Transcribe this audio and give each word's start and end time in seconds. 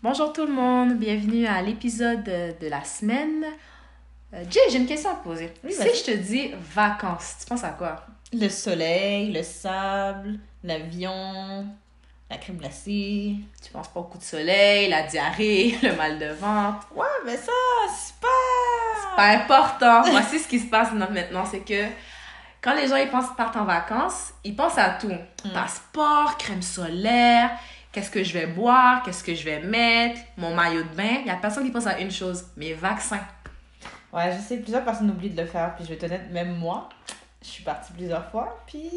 Bonjour 0.00 0.32
tout 0.32 0.46
le 0.46 0.52
monde, 0.52 0.94
bienvenue 0.94 1.44
à 1.44 1.60
l'épisode 1.60 2.22
de 2.22 2.68
la 2.68 2.84
semaine. 2.84 3.44
Euh, 4.32 4.44
Jay, 4.48 4.60
j'ai 4.70 4.78
une 4.78 4.86
question 4.86 5.10
à 5.10 5.14
te 5.14 5.24
poser. 5.24 5.52
Oui, 5.64 5.72
si 5.72 5.82
je 5.82 6.12
te 6.12 6.16
dis 6.16 6.52
vacances, 6.72 7.38
tu 7.40 7.46
penses 7.46 7.64
à 7.64 7.70
quoi? 7.70 8.06
Le 8.32 8.48
soleil, 8.48 9.32
le 9.32 9.42
sable, 9.42 10.38
l'avion, 10.62 11.66
la 12.30 12.36
crème 12.36 12.58
glacée. 12.58 13.34
Tu 13.60 13.72
penses 13.72 13.88
pas 13.88 13.98
au 13.98 14.04
coup 14.04 14.18
de 14.18 14.22
soleil, 14.22 14.88
la 14.88 15.02
diarrhée, 15.02 15.76
le 15.82 15.96
mal 15.96 16.16
de 16.20 16.26
ventre? 16.26 16.86
Ouais, 16.94 17.06
mais 17.26 17.36
ça, 17.36 17.50
c'est 17.92 18.14
pas... 18.20 19.16
Pas 19.16 19.30
important. 19.30 20.02
Voici 20.12 20.38
ce 20.38 20.46
qui 20.46 20.60
se 20.60 20.66
passe 20.66 20.92
maintenant, 20.92 21.44
c'est 21.44 21.64
que 21.64 21.86
quand 22.60 22.74
les 22.74 22.86
gens 22.86 22.96
ils 22.96 23.08
pensent 23.08 23.34
partent 23.36 23.56
en 23.56 23.64
vacances, 23.64 24.32
ils 24.44 24.54
pensent 24.54 24.78
à 24.78 24.90
tout. 24.90 25.10
Passeport, 25.52 26.36
crème 26.38 26.62
solaire, 26.62 27.50
qu'est-ce 27.92 28.10
que 28.10 28.22
je 28.22 28.32
vais 28.32 28.46
boire, 28.46 29.02
qu'est-ce 29.02 29.24
que 29.24 29.34
je 29.34 29.44
vais 29.44 29.60
mettre, 29.60 30.20
mon 30.36 30.54
maillot 30.54 30.82
de 30.82 30.96
bain? 30.96 31.18
Il 31.22 31.26
y 31.26 31.30
a 31.30 31.36
personne 31.36 31.64
qui 31.64 31.70
pense 31.70 31.86
à 31.86 31.98
une 31.98 32.10
chose, 32.10 32.44
mes 32.56 32.74
vaccins. 32.74 33.20
Ouais, 34.12 34.32
je 34.36 34.40
sais, 34.42 34.56
plusieurs 34.58 34.84
personnes 34.84 35.10
oublient 35.10 35.30
de 35.30 35.40
le 35.42 35.46
faire, 35.46 35.74
puis 35.74 35.84
je 35.84 35.90
vais 35.90 35.96
te 35.96 36.06
honnête, 36.06 36.30
même 36.30 36.56
moi, 36.56 36.88
je 37.42 37.48
suis 37.48 37.62
partie 37.62 37.92
plusieurs 37.92 38.30
fois, 38.30 38.58
puis 38.66 38.90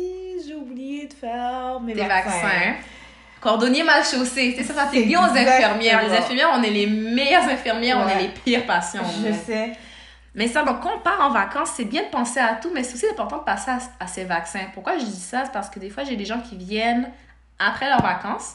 j'ai 0.47 0.55
oublié 0.55 1.07
de 1.07 1.13
faire 1.13 1.79
mes 1.81 1.93
Des 1.93 2.05
vaccins. 2.05 2.29
vaccins. 2.29 2.75
Cordonnier 3.41 3.83
mal 3.83 4.03
chaussé. 4.03 4.53
C'est 4.55 4.63
ça, 4.63 4.73
ça 4.75 4.85
fait 4.87 4.97
C'est 4.99 5.05
bien 5.05 5.19
aux 5.19 5.31
infirmières. 5.35 6.07
Les 6.07 6.15
infirmières, 6.15 6.49
on 6.53 6.61
est 6.61 6.69
les 6.69 6.85
meilleures 6.85 7.43
infirmières, 7.43 7.97
on 7.97 8.07
est 8.07 8.21
les 8.21 8.27
pires 8.29 8.65
patients. 8.67 9.01
Je 9.25 9.33
sais. 9.33 9.71
Mais 10.35 10.47
ça, 10.47 10.63
donc, 10.63 10.79
quand 10.79 10.91
on 10.95 10.99
part 10.99 11.19
en 11.19 11.31
vacances, 11.31 11.71
c'est 11.75 11.85
bien 11.85 12.03
de 12.03 12.07
penser 12.09 12.39
à 12.39 12.53
tout, 12.55 12.69
mais 12.73 12.83
c'est 12.83 12.93
aussi 12.93 13.07
important 13.09 13.39
de 13.39 13.43
passer 13.43 13.71
à, 13.71 13.79
à 13.99 14.07
ces 14.07 14.23
vaccins. 14.25 14.65
Pourquoi 14.73 14.97
je 14.97 15.03
dis 15.05 15.19
ça? 15.19 15.43
C'est 15.45 15.51
parce 15.51 15.69
que 15.69 15.79
des 15.79 15.89
fois, 15.89 16.03
j'ai 16.03 16.15
des 16.15 16.23
gens 16.23 16.39
qui 16.39 16.55
viennent 16.55 17.09
après 17.59 17.89
leurs 17.89 18.01
vacances, 18.01 18.53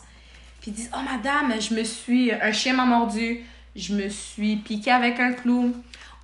puis 0.66 0.72
ils 0.72 0.74
disent 0.74 0.90
Oh, 0.94 1.00
madame, 1.08 1.52
je 1.60 1.74
me 1.74 1.84
suis. 1.84 2.32
Un 2.32 2.52
chien 2.52 2.74
m'a 2.74 2.84
mordu, 2.84 3.44
je 3.74 3.94
me 3.94 4.08
suis 4.08 4.56
piqué 4.56 4.90
avec 4.90 5.20
un 5.20 5.32
clou. 5.32 5.74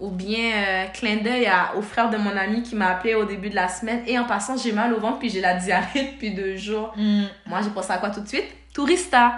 Ou 0.00 0.10
bien, 0.10 0.50
euh, 0.56 0.86
clin 0.92 1.18
d'œil 1.18 1.48
au 1.76 1.82
frère 1.82 2.10
de 2.10 2.16
mon 2.16 2.36
ami 2.36 2.64
qui 2.64 2.74
m'a 2.74 2.88
appelé 2.88 3.14
au 3.14 3.24
début 3.24 3.50
de 3.50 3.54
la 3.54 3.68
semaine. 3.68 4.02
Et 4.08 4.18
en 4.18 4.24
passant, 4.24 4.56
j'ai 4.56 4.72
mal 4.72 4.92
au 4.92 4.98
ventre, 4.98 5.20
puis 5.20 5.30
j'ai 5.30 5.40
la 5.40 5.54
diarrhée 5.54 6.10
depuis 6.14 6.32
deux 6.34 6.56
jours. 6.56 6.92
Hmm, 6.96 7.22
Moi, 7.46 7.60
j'ai 7.62 7.70
pensé 7.70 7.92
à 7.92 7.98
quoi 7.98 8.10
tout 8.10 8.20
de 8.20 8.26
suite? 8.26 8.46
Tourista. 8.74 9.34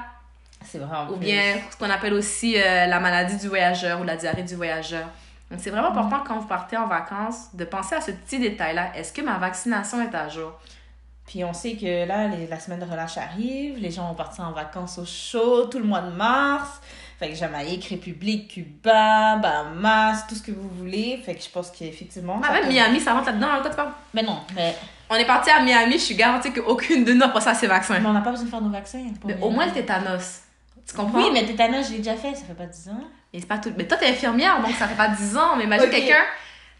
C'est 0.64 0.78
vrai, 0.78 0.96
en 0.96 1.04
Ou 1.10 1.16
plus. 1.16 1.26
bien 1.26 1.42
ce 1.70 1.76
qu'on 1.76 1.90
appelle 1.90 2.14
aussi 2.14 2.54
euh, 2.56 2.86
la 2.86 2.98
maladie 2.98 3.36
du 3.36 3.48
voyageur 3.48 4.00
ou 4.00 4.04
la 4.04 4.16
diarrhée 4.16 4.42
du 4.44 4.54
voyageur. 4.54 5.06
Donc, 5.50 5.60
c'est 5.62 5.68
vraiment 5.68 5.88
important 5.90 6.22
quand 6.26 6.38
vous 6.38 6.46
partez 6.46 6.78
en 6.78 6.86
vacances 6.86 7.54
de 7.54 7.66
penser 7.66 7.94
à 7.96 8.00
ce 8.00 8.12
petit 8.12 8.38
détail-là. 8.38 8.92
Est-ce 8.96 9.12
que 9.12 9.20
ma 9.20 9.36
vaccination 9.36 10.00
est 10.00 10.14
à 10.14 10.30
jour? 10.30 10.52
Puis 11.26 11.42
on 11.44 11.52
sait 11.54 11.74
que 11.76 12.06
là, 12.06 12.28
les- 12.28 12.46
la 12.46 12.60
semaine 12.60 12.80
de 12.80 12.84
relâche 12.84 13.16
arrive, 13.16 13.78
les 13.78 13.90
gens 13.90 14.08
vont 14.08 14.14
partir 14.14 14.44
en 14.44 14.52
vacances 14.52 14.98
au 14.98 15.06
chaud 15.06 15.64
tout 15.66 15.78
le 15.78 15.84
mois 15.84 16.00
de 16.02 16.10
mars. 16.10 16.80
Fait 17.18 17.30
que 17.30 17.34
Jamaïque, 17.34 17.86
République, 17.86 18.48
Cuba, 18.48 19.36
Bahamas, 19.36 20.26
tout 20.28 20.34
ce 20.34 20.42
que 20.42 20.52
vous 20.52 20.68
voulez. 20.68 21.20
Fait 21.24 21.34
que 21.34 21.42
je 21.42 21.48
pense 21.48 21.70
qu'effectivement. 21.70 22.40
Ah, 22.46 22.52
même 22.52 22.68
Miami, 22.68 23.00
ça 23.00 23.14
rentre 23.14 23.26
là-dedans. 23.26 23.46
hein, 23.52 23.60
toi, 23.62 23.70
tu 23.70 23.76
parles? 23.76 23.92
Mais 24.12 24.22
non, 24.22 24.38
mais, 24.54 24.74
On 25.10 25.14
est 25.16 25.26
parti 25.26 25.48
à 25.50 25.60
Miami, 25.62 25.92
je 25.94 25.98
suis 25.98 26.14
garantie 26.14 26.52
qu'aucune 26.52 27.04
de 27.04 27.12
nous 27.12 27.22
a 27.24 27.28
passé 27.28 27.48
à 27.48 27.54
ces 27.54 27.66
vaccins. 27.66 27.98
mais 28.00 28.06
on 28.08 28.12
n'a 28.12 28.20
pas 28.20 28.30
besoin 28.30 28.46
de 28.46 28.50
faire 28.50 28.60
nos 28.62 28.70
vaccins. 28.70 29.04
Mais 29.24 29.38
au 29.40 29.50
moins 29.50 29.66
le 29.66 29.72
tétanos. 29.72 30.40
Tu 30.86 30.94
comprends? 30.94 31.18
Oui, 31.18 31.30
mais 31.32 31.44
tétanos, 31.46 31.86
je 31.86 31.92
l'ai 31.92 31.98
déjà 31.98 32.16
fait, 32.16 32.34
ça 32.34 32.44
fait 32.44 32.54
pas 32.54 32.66
10 32.66 32.88
ans. 32.90 33.00
Mais 33.32 33.40
c'est 33.40 33.46
pas 33.46 33.58
tout. 33.58 33.72
Mais 33.76 33.86
toi, 33.86 33.96
t'es 33.96 34.08
infirmière, 34.08 34.60
donc 34.60 34.72
ça 34.72 34.86
fait 34.88 34.94
pas 34.96 35.08
10 35.08 35.36
ans. 35.36 35.56
Mais 35.56 35.64
imagine 35.64 35.86
Ok. 35.86 35.92
quelqu'un. 35.92 36.22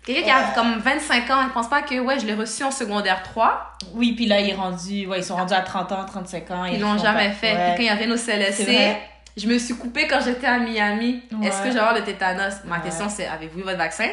Quelqu'un 0.07 0.23
qui 0.23 0.31
a 0.31 0.43
comme 0.55 0.79
25 0.79 1.31
ans, 1.31 1.43
il 1.45 1.51
pense 1.53 1.69
pas 1.69 1.83
que, 1.83 1.99
ouais, 1.99 2.19
je 2.19 2.27
l'ai 2.27 2.35
reçu 2.35 2.63
en 2.63 2.71
secondaire 2.71 3.23
3. 3.23 3.73
Oui, 3.95 4.13
puis 4.13 4.27
là, 4.27 4.41
il 4.41 4.51
est 4.51 4.55
rendu, 4.55 5.07
ouais, 5.07 5.19
ils 5.21 5.25
sont 5.25 5.37
rendus 5.37 5.55
à 5.55 5.63
30 5.63 5.93
ans, 5.93 6.05
35 6.05 6.51
ans. 6.51 6.65
Ils 6.67 6.75
et 6.75 6.79
l'ont 6.79 6.99
jamais 6.99 7.29
pas- 7.29 7.35
fait. 7.35 7.53
Ouais. 7.53 7.75
Quand 7.77 7.83
il 7.83 7.87
y 7.87 7.89
avait 7.89 8.07
nos 8.07 8.17
CLSC, 8.17 8.97
je 9.37 9.47
me 9.49 9.59
suis 9.59 9.75
coupée 9.75 10.07
quand 10.07 10.21
j'étais 10.25 10.47
à 10.47 10.59
Miami. 10.59 11.23
Ouais. 11.33 11.47
Est-ce 11.49 11.63
que 11.63 11.71
j'ai 11.73 11.79
avoir 11.79 11.95
le 11.95 12.03
tétanos? 12.05 12.55
Ma 12.65 12.77
Ouais. 12.77 12.83
question, 12.83 13.09
c'est 13.09 13.27
avez-vous 13.27 13.61
eu 13.61 13.63
votre 13.63 13.79
vaccin? 13.79 14.09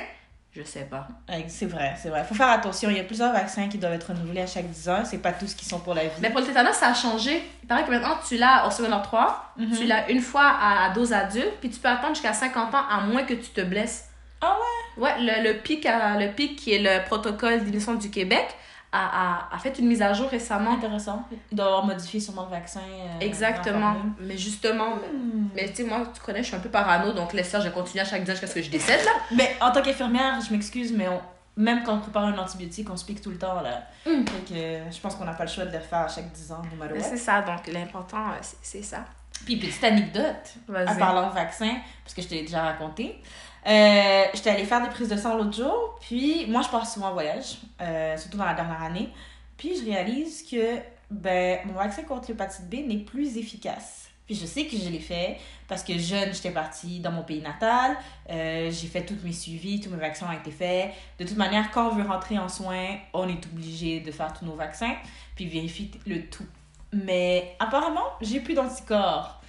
Je 0.54 0.64
sais 0.64 0.82
pas. 0.90 1.08
C'est 1.48 1.66
vrai, 1.66 1.94
c'est 2.02 2.10
vrai. 2.10 2.26
Faut 2.26 2.36
faire 2.36 2.50
attention. 2.50 2.90
Il 2.90 2.98
y 2.98 3.00
a 3.00 3.04
plusieurs 3.06 3.32
vaccins 3.32 3.70
qui 3.70 3.78
doivent 3.78 3.94
être 3.94 4.10
renouvelés 4.12 4.42
à 4.42 4.48
chaque 4.48 4.68
10 4.70 4.90
ans. 4.90 5.04
C'est 5.06 5.20
pas 5.20 5.32
tous 5.32 5.54
qui 5.54 5.64
sont 5.64 5.80
pour 5.80 5.94
la 5.94 6.04
vie. 6.04 6.10
Mais 6.22 6.30
pour 6.30 6.42
le 6.42 6.46
tétanos, 6.48 6.74
ça 6.76 6.88
a 6.88 6.94
changé. 6.94 7.42
Il 7.64 7.68
paraît 7.70 7.86
que 7.86 7.90
maintenant, 7.92 8.18
tu 8.28 8.36
l'as 8.38 8.68
au 8.68 8.72
secondaire 8.72 9.02
3. 9.02 9.54
Mhm. 9.58 9.78
Tu 9.78 9.86
l'as 9.86 10.10
une 10.10 10.20
fois 10.20 10.44
à, 10.62 10.86
à 10.88 10.90
dose 10.90 11.14
adulte. 11.14 11.54
Puis 11.62 11.70
tu 11.70 11.80
peux 11.80 11.88
attendre 11.88 12.16
jusqu'à 12.16 12.34
50 12.34 12.74
ans 12.76 12.84
à 12.90 13.00
moins 13.02 13.24
que 13.24 13.34
tu 13.34 13.50
te 13.50 13.62
blesses. 13.62 14.10
Ah 14.42 14.48
ouais? 14.60 14.81
Ouais, 14.98 15.14
le, 15.20 15.44
le, 15.52 15.58
PIC, 15.60 15.86
le 15.86 16.32
PIC, 16.34 16.56
qui 16.58 16.74
est 16.74 16.80
le 16.80 17.04
protocole 17.06 17.60
d'immunisation 17.60 17.96
du 17.96 18.10
Québec, 18.10 18.48
a, 18.94 19.48
a, 19.52 19.56
a 19.56 19.58
fait 19.58 19.80
une 19.80 19.88
mise 19.88 20.02
à 20.02 20.12
jour 20.14 20.28
récemment. 20.30 20.74
Intéressant. 20.74 21.26
Ils 21.52 21.56
doivent 21.56 21.70
avoir 21.70 21.86
modifié 21.86 22.20
sûrement 22.20 22.44
le 22.44 22.50
vaccin. 22.52 22.82
euh, 22.82 23.20
Exactement. 23.22 23.96
Mais 24.20 24.38
justement, 24.38 24.96
Hmm. 24.96 25.48
mais 25.56 25.70
tu 25.70 25.76
sais, 25.78 25.84
moi, 25.86 26.04
tu 26.14 26.20
connais, 26.22 26.42
je 26.44 26.48
suis 26.48 26.56
un 26.56 26.60
peu 26.60 26.70
parano, 26.70 27.14
donc 27.14 27.32
laisse 27.34 27.50
ça, 27.50 27.60
je 27.62 27.70
continue 27.70 28.02
à 28.02 28.06
chaque 28.06 28.22
jour 28.26 28.32
jusqu'à 28.32 28.48
ce 28.48 28.56
que 28.56 28.62
je 28.62 28.70
décède, 28.70 29.04
là. 29.06 29.12
Mais 29.36 29.56
en 29.62 29.72
tant 29.72 29.82
qu'infirmière, 29.82 30.40
je 30.46 30.52
m'excuse, 30.54 30.92
mais 30.92 31.08
on- 31.08 31.22
même 31.56 31.84
quand 31.84 31.96
on 31.96 32.00
prépare 32.00 32.26
un 32.26 32.38
antibiotique, 32.38 32.90
on 32.90 32.98
se 32.98 33.06
pique 33.06 33.22
tout 33.22 33.30
le 33.30 33.38
temps. 33.38 33.62
Là. 33.62 33.84
Mm. 34.06 34.24
Que 34.26 34.54
euh, 34.56 34.92
je 34.92 35.00
pense 35.00 35.16
qu'on 35.16 35.26
n'a 35.26 35.34
pas 35.34 35.44
le 35.46 35.50
choix 35.50 35.66
de 35.66 35.72
le 35.74 35.80
faire 35.80 36.00
à 36.00 36.08
chaque 36.10 36.32
10 36.32 36.52
ans, 36.52 36.62
no 36.78 36.86
c'est 37.00 37.18
ça, 37.18 37.42
donc 37.42 37.68
l'important, 37.68 38.30
euh, 38.32 38.42
c'est 38.62 38.84
ça. 38.84 39.06
Puis 39.46 39.56
petite 39.58 39.84
anecdote, 39.84 40.54
en 40.70 40.96
parlant 40.98 41.30
de 41.30 41.34
vaccin, 41.34 41.72
parce 42.04 42.14
que 42.14 42.22
je 42.22 42.28
te 42.28 42.34
l'ai 42.34 42.42
déjà 42.42 42.62
raconté. 42.64 43.22
Euh, 43.68 44.24
J'étais 44.34 44.50
allée 44.50 44.66
faire 44.66 44.82
des 44.82 44.90
prises 44.90 45.10
de 45.10 45.18
sang 45.18 45.38
l'autre 45.38 45.56
jour, 45.56 46.00
puis 46.02 46.46
moi 46.48 46.62
je 46.62 46.70
pars 46.70 46.86
souvent 46.88 47.10
en 47.10 47.14
voyage, 47.14 47.58
euh, 47.82 48.18
surtout 48.18 48.38
dans 48.38 48.46
la 48.46 48.54
dernière 48.54 48.82
année. 48.82 49.10
Puis 49.58 49.78
je 49.78 49.86
réalise 49.86 50.44
que 50.50 50.78
ben, 51.12 51.60
mon 51.66 51.74
vaccin 51.74 52.04
contre 52.04 52.30
l'hépatite 52.30 52.70
B 52.70 52.88
n'est 52.88 53.04
plus 53.04 53.38
efficace. 53.38 54.10
Puis 54.26 54.36
je 54.36 54.46
sais 54.46 54.66
que 54.66 54.78
je 54.78 54.90
l'ai 54.90 55.00
fait 55.00 55.38
parce 55.68 55.84
que 55.84 55.98
jeune, 55.98 56.34
j'étais 56.34 56.52
partie 56.52 57.00
dans 57.00 57.12
mon 57.12 57.24
pays 57.24 57.42
natal, 57.42 57.98
euh, 58.30 58.72
j'ai 58.72 58.88
fait 58.88 59.02
tous 59.02 59.18
mes 59.24 59.34
suivis, 59.34 59.80
tous 59.82 59.90
mes 59.90 59.98
vaccins 59.98 60.28
ont 60.28 60.40
été 60.40 60.52
faits. 60.52 60.92
De 61.20 61.26
toute 61.26 61.38
manière, 61.38 61.70
quand 61.72 61.90
on 61.90 61.96
veut 61.96 62.08
rentrer 62.08 62.38
en 62.40 62.48
soins, 62.48 62.98
on 63.14 63.28
est 63.28 63.46
obligé 63.46 64.00
de 64.00 64.12
faire 64.12 64.34
tous 64.34 64.46
nos 64.46 64.56
vaccins, 64.56 64.96
puis 65.36 65.48
vérifier 65.48 65.92
le 66.08 66.26
tout. 66.30 66.46
Mais 66.94 67.56
apparemment, 67.60 68.06
j'ai 68.22 68.40
plus 68.40 68.54
d'anticorps. 68.54 69.41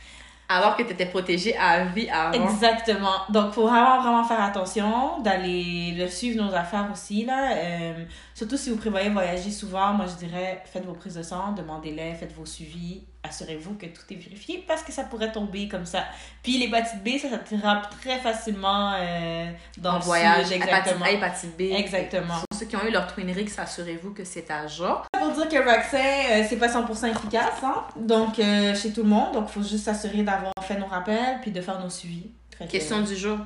Alors 0.57 0.77
que 0.77 0.83
tu 0.83 0.93
étais 0.93 1.07
protégée 1.07 1.57
à 1.57 1.85
vie 1.85 2.09
avant. 2.11 2.33
Exactement. 2.33 3.23
Donc, 3.31 3.53
faut 3.53 3.67
vraiment, 3.67 4.01
vraiment 4.01 4.25
faire 4.25 4.43
attention 4.43 5.21
d'aller 5.21 5.93
de 5.99 6.07
suivre 6.07 6.45
nos 6.45 6.55
affaires 6.55 6.89
aussi, 6.93 7.25
là. 7.25 7.57
Euh, 7.57 8.05
surtout 8.35 8.57
si 8.57 8.71
vous 8.71 8.77
prévoyez 8.77 9.09
voyager 9.09 9.51
souvent, 9.51 9.93
moi, 9.93 10.07
je 10.07 10.25
dirais, 10.25 10.63
faites 10.65 10.85
vos 10.85 10.93
prises 10.93 11.15
de 11.15 11.23
sang, 11.23 11.53
demandez-les, 11.53 12.15
faites 12.15 12.35
vos 12.35 12.47
suivis, 12.47 13.05
assurez-vous 13.25 13.75
que 13.75 13.87
tout 13.87 14.03
est 14.11 14.17
vérifié 14.17 14.65
parce 14.67 14.83
que 14.83 14.93
ça 14.93 15.05
pourrait 15.05 15.31
tomber 15.33 15.69
comme 15.69 15.87
ça. 15.87 16.05
Puis, 16.43 16.59
l'hépatite 16.59 17.03
B, 17.05 17.19
ça 17.19 17.31
s'attrape 17.31 17.89
très 18.01 18.19
facilement 18.19 18.95
euh, 18.97 19.51
dans 19.79 19.93
en 19.93 19.99
le 19.99 20.03
voyage, 20.05 20.47
sud, 20.47 20.53
hépatite 20.57 20.75
exactement. 20.75 21.05
A, 21.05 21.11
hépatite 21.13 21.57
B. 21.57 21.61
Exactement. 21.73 22.35
Pour 22.51 22.59
ceux 22.59 22.67
qui 22.67 22.77
ont 22.77 22.85
eu 22.85 22.91
leur 22.91 23.07
Twinrix, 23.07 23.53
assurez-vous 23.59 24.13
que 24.13 24.25
c'est 24.25 24.51
à 24.51 24.67
jour. 24.67 25.07
Pour 25.13 25.31
dire 25.33 25.49
qu'un 25.49 25.63
vaccin, 25.63 25.99
euh, 25.99 26.45
c'est 26.49 26.57
pas 26.57 26.69
100% 26.69 27.07
efficace, 27.11 27.63
hein. 27.63 27.85
Donc, 27.97 28.39
euh, 28.39 28.75
chez 28.75 28.93
tout 28.93 29.03
le 29.05 29.09
monde. 29.09 29.33
Donc, 29.35 29.49
faut 29.49 29.63
juste 29.63 29.85
s'assurer 29.85 30.23
d'avoir 30.23 30.53
fait 30.63 30.77
nos 30.79 30.87
rappels 30.87 31.39
puis 31.43 31.51
de 31.53 31.61
faire 31.61 31.79
nos 31.81 31.91
suivis. 31.91 32.31
Que- 32.59 32.65
Question 32.65 33.01
du 33.03 33.17
jour. 33.17 33.39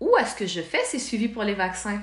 Où 0.00 0.14
est-ce 0.18 0.34
que 0.34 0.46
je 0.46 0.60
fais 0.60 0.84
ces 0.84 0.98
suivis 0.98 1.28
pour 1.28 1.42
les 1.44 1.54
vaccins? 1.54 2.00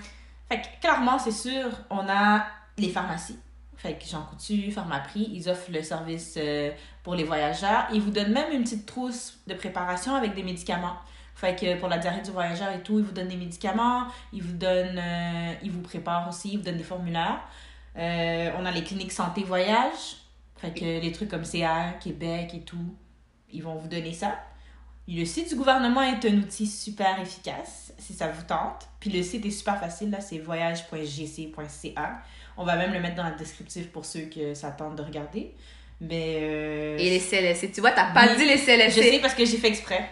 Fait 0.49 0.61
que 0.61 0.65
clairement, 0.81 1.19
c'est 1.19 1.31
sûr, 1.31 1.69
on 1.89 2.07
a 2.09 2.45
les 2.77 2.89
pharmacies. 2.89 3.37
Fait 3.83 3.95
que 3.95 4.05
Jean 4.05 4.21
Coutu, 4.21 4.71
Pharmaprix, 4.71 5.29
ils 5.33 5.49
offrent 5.49 5.69
le 5.69 5.83
service 5.83 6.35
euh, 6.37 6.71
pour 7.03 7.15
les 7.15 7.25
voyageurs. 7.25 7.85
Ils 7.91 7.99
vous 7.99 8.11
donnent 8.11 8.31
même 8.31 8.53
une 8.53 8.63
petite 8.63 8.85
trousse 8.85 9.39
de 9.45 9.53
préparation 9.55 10.15
avec 10.15 10.35
des 10.35 10.43
médicaments. 10.43 10.95
Fait 11.35 11.53
que 11.59 11.77
pour 11.77 11.89
la 11.89 11.97
diarrhée 11.97 12.21
du 12.21 12.31
voyageur 12.31 12.71
et 12.71 12.81
tout, 12.81 12.99
ils 12.99 13.03
vous 13.03 13.11
donnent 13.11 13.27
des 13.27 13.35
médicaments, 13.35 14.05
ils 14.31 14.41
vous 14.41 14.53
donnent, 14.53 14.97
euh, 14.97 15.53
ils 15.61 15.69
vous 15.69 15.81
préparent 15.81 16.29
aussi, 16.29 16.53
ils 16.53 16.57
vous 16.59 16.63
donnent 16.63 16.77
des 16.77 16.83
formulaires. 16.85 17.41
Euh, 17.97 18.51
on 18.57 18.65
a 18.65 18.71
les 18.71 18.85
cliniques 18.85 19.11
santé 19.11 19.43
voyage. 19.43 20.15
Fait 20.55 20.71
que 20.71 20.85
les 20.85 21.11
trucs 21.11 21.27
comme 21.27 21.43
CA, 21.43 21.91
Québec 21.99 22.51
et 22.53 22.61
tout, 22.61 22.95
ils 23.51 23.63
vont 23.63 23.75
vous 23.75 23.89
donner 23.89 24.13
ça. 24.13 24.39
Le 25.07 25.25
site 25.25 25.49
du 25.49 25.55
gouvernement 25.55 26.01
est 26.01 26.25
un 26.25 26.33
outil 26.37 26.65
super 26.65 27.19
efficace 27.19 27.91
si 27.97 28.13
ça 28.13 28.27
vous 28.29 28.43
tente. 28.43 28.87
Puis 28.99 29.09
le 29.09 29.21
site 29.21 29.45
est 29.45 29.51
super 29.51 29.79
facile, 29.79 30.09
là, 30.11 30.21
c'est 30.21 30.37
voyage.gc.ca. 30.39 32.21
On 32.57 32.63
va 32.63 32.75
même 32.75 32.93
le 32.93 32.99
mettre 32.99 33.15
dans 33.15 33.27
le 33.29 33.35
descriptif 33.35 33.87
pour 33.89 34.05
ceux 34.05 34.21
que 34.25 34.53
ça 34.53 34.71
tente 34.71 34.95
de 34.95 35.01
regarder. 35.01 35.53
Mais. 35.99 36.37
euh, 36.41 36.97
Et 36.97 37.09
les 37.09 37.19
CLSC. 37.19 37.71
Tu 37.73 37.81
vois, 37.81 37.91
t'as 37.91 38.11
pas 38.13 38.27
Oui. 38.27 38.37
dit 38.37 38.45
les 38.45 38.57
Je 38.57 38.63
sais 38.63 38.77
CLSC. 38.91 39.21
parce 39.21 39.33
que 39.33 39.45
j'ai 39.45 39.57
fait 39.57 39.67
exprès. 39.69 40.09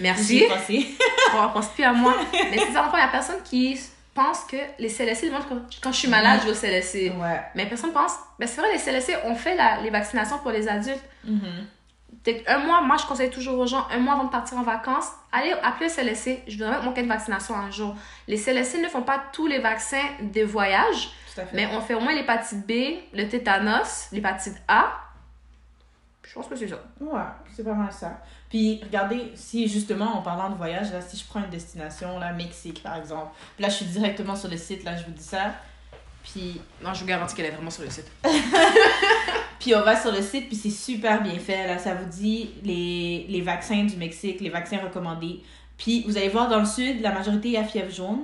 Merci. 0.00 0.44
Pensé. 0.48 0.86
On 1.36 1.48
pense 1.50 1.68
plus 1.68 1.84
à 1.84 1.92
moi. 1.92 2.14
Mais 2.32 2.58
c'est 2.58 2.72
ça, 2.72 2.90
il 2.92 2.98
y 2.98 3.02
a 3.02 3.08
personne 3.08 3.42
qui 3.44 3.78
pense 4.14 4.40
que 4.44 4.56
les 4.78 4.88
CLSC, 4.88 5.30
quand, 5.82 5.92
je 5.92 5.96
suis 5.96 6.08
malade, 6.08 6.40
je 6.42 6.46
vais 6.46 6.52
au 6.52 6.54
CLSC. 6.54 7.12
Ouais. 7.20 7.40
Mais 7.54 7.66
personne 7.66 7.92
pense, 7.92 8.12
ben 8.38 8.46
c'est 8.48 8.60
vrai, 8.60 8.72
les 8.72 8.78
CLSC, 8.78 9.12
on 9.24 9.34
fait 9.34 9.56
la, 9.56 9.80
les 9.80 9.90
vaccinations 9.90 10.38
pour 10.38 10.50
les 10.50 10.66
adultes. 10.68 11.02
Mhm. 11.24 11.66
Peut-être 12.22 12.48
un 12.48 12.58
mois, 12.58 12.80
moi, 12.82 12.96
je 12.96 13.06
conseille 13.06 13.30
toujours 13.30 13.58
aux 13.58 13.66
gens, 13.66 13.86
un 13.90 13.98
mois 13.98 14.14
avant 14.14 14.24
de 14.24 14.30
partir 14.30 14.56
en 14.56 14.62
vacances, 14.62 15.08
allez 15.32 15.52
appeler 15.62 15.88
le 15.88 15.92
CLSC. 15.92 16.42
Je 16.46 16.58
vais 16.58 16.70
mettre 16.70 16.84
mon 16.84 16.92
cas 16.92 17.02
de 17.02 17.08
vaccination 17.08 17.56
un 17.56 17.70
jour. 17.70 17.96
Les 18.28 18.36
CLSC 18.36 18.80
ne 18.80 18.88
font 18.88 19.02
pas 19.02 19.20
tous 19.32 19.46
les 19.46 19.58
vaccins 19.58 20.06
de 20.20 20.42
voyage, 20.42 21.10
mais 21.52 21.66
on 21.72 21.80
fait 21.80 21.94
au 21.94 22.00
moins 22.00 22.14
l'hépatite 22.14 22.66
B, 22.66 23.00
le 23.12 23.28
tétanos, 23.28 24.08
l'hépatite 24.12 24.54
A. 24.68 24.92
Je 26.22 26.34
pense 26.34 26.46
que 26.46 26.56
c'est 26.56 26.68
ça. 26.68 26.82
Ouais, 27.00 27.20
c'est 27.54 27.64
pas 27.64 27.74
mal 27.74 27.92
ça. 27.92 28.22
Puis 28.48 28.80
regardez, 28.82 29.32
si 29.34 29.68
justement 29.68 30.16
en 30.16 30.22
parlant 30.22 30.48
de 30.48 30.54
voyage, 30.54 30.92
là, 30.92 31.00
si 31.00 31.16
je 31.16 31.26
prends 31.26 31.40
une 31.40 31.50
destination, 31.50 32.18
là, 32.18 32.32
Mexique 32.32 32.82
par 32.82 32.96
exemple, 32.96 33.32
puis 33.56 33.64
là 33.64 33.68
je 33.68 33.74
suis 33.74 33.86
directement 33.86 34.36
sur 34.36 34.48
le 34.48 34.56
site, 34.56 34.84
là 34.84 34.96
je 34.96 35.04
vous 35.04 35.10
dis 35.10 35.24
ça. 35.24 35.52
Puis, 36.22 36.60
Non, 36.82 36.94
je 36.94 37.00
vous 37.00 37.06
garantis 37.06 37.34
qu'elle 37.34 37.46
est 37.46 37.50
vraiment 37.50 37.70
sur 37.70 37.82
le 37.82 37.90
site. 37.90 38.10
puis 39.62 39.74
on 39.76 39.80
va 39.82 39.94
sur 39.94 40.10
le 40.10 40.20
site, 40.20 40.48
puis 40.48 40.56
c'est 40.56 40.70
super 40.70 41.22
bien 41.22 41.38
fait. 41.38 41.68
Là, 41.68 41.78
ça 41.78 41.94
vous 41.94 42.04
dit 42.10 42.50
les, 42.64 43.26
les 43.28 43.40
vaccins 43.42 43.84
du 43.84 43.94
Mexique, 43.96 44.40
les 44.40 44.50
vaccins 44.50 44.78
recommandés. 44.82 45.40
Puis 45.78 46.02
vous 46.06 46.16
allez 46.16 46.28
voir 46.28 46.48
dans 46.48 46.58
le 46.58 46.64
sud, 46.66 47.00
la 47.00 47.12
majorité 47.12 47.56
a 47.56 47.62
fièvre 47.64 47.92
jaune. 47.92 48.22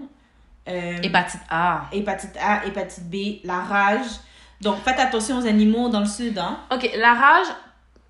Euh, 0.69 0.97
Hépatite 1.03 1.41
A. 1.49 1.83
hépatite 1.93 2.37
A, 2.43 2.67
hépatite 2.67 3.05
B, 3.09 3.45
la 3.45 3.61
rage. 3.61 4.07
Donc 4.61 4.79
faites 4.83 4.99
attention 4.99 5.39
aux 5.39 5.47
animaux 5.47 5.89
dans 5.89 6.01
le 6.01 6.07
sud, 6.07 6.37
hein. 6.39 6.59
Ok, 6.73 6.91
la 6.97 7.15
rage, 7.15 7.47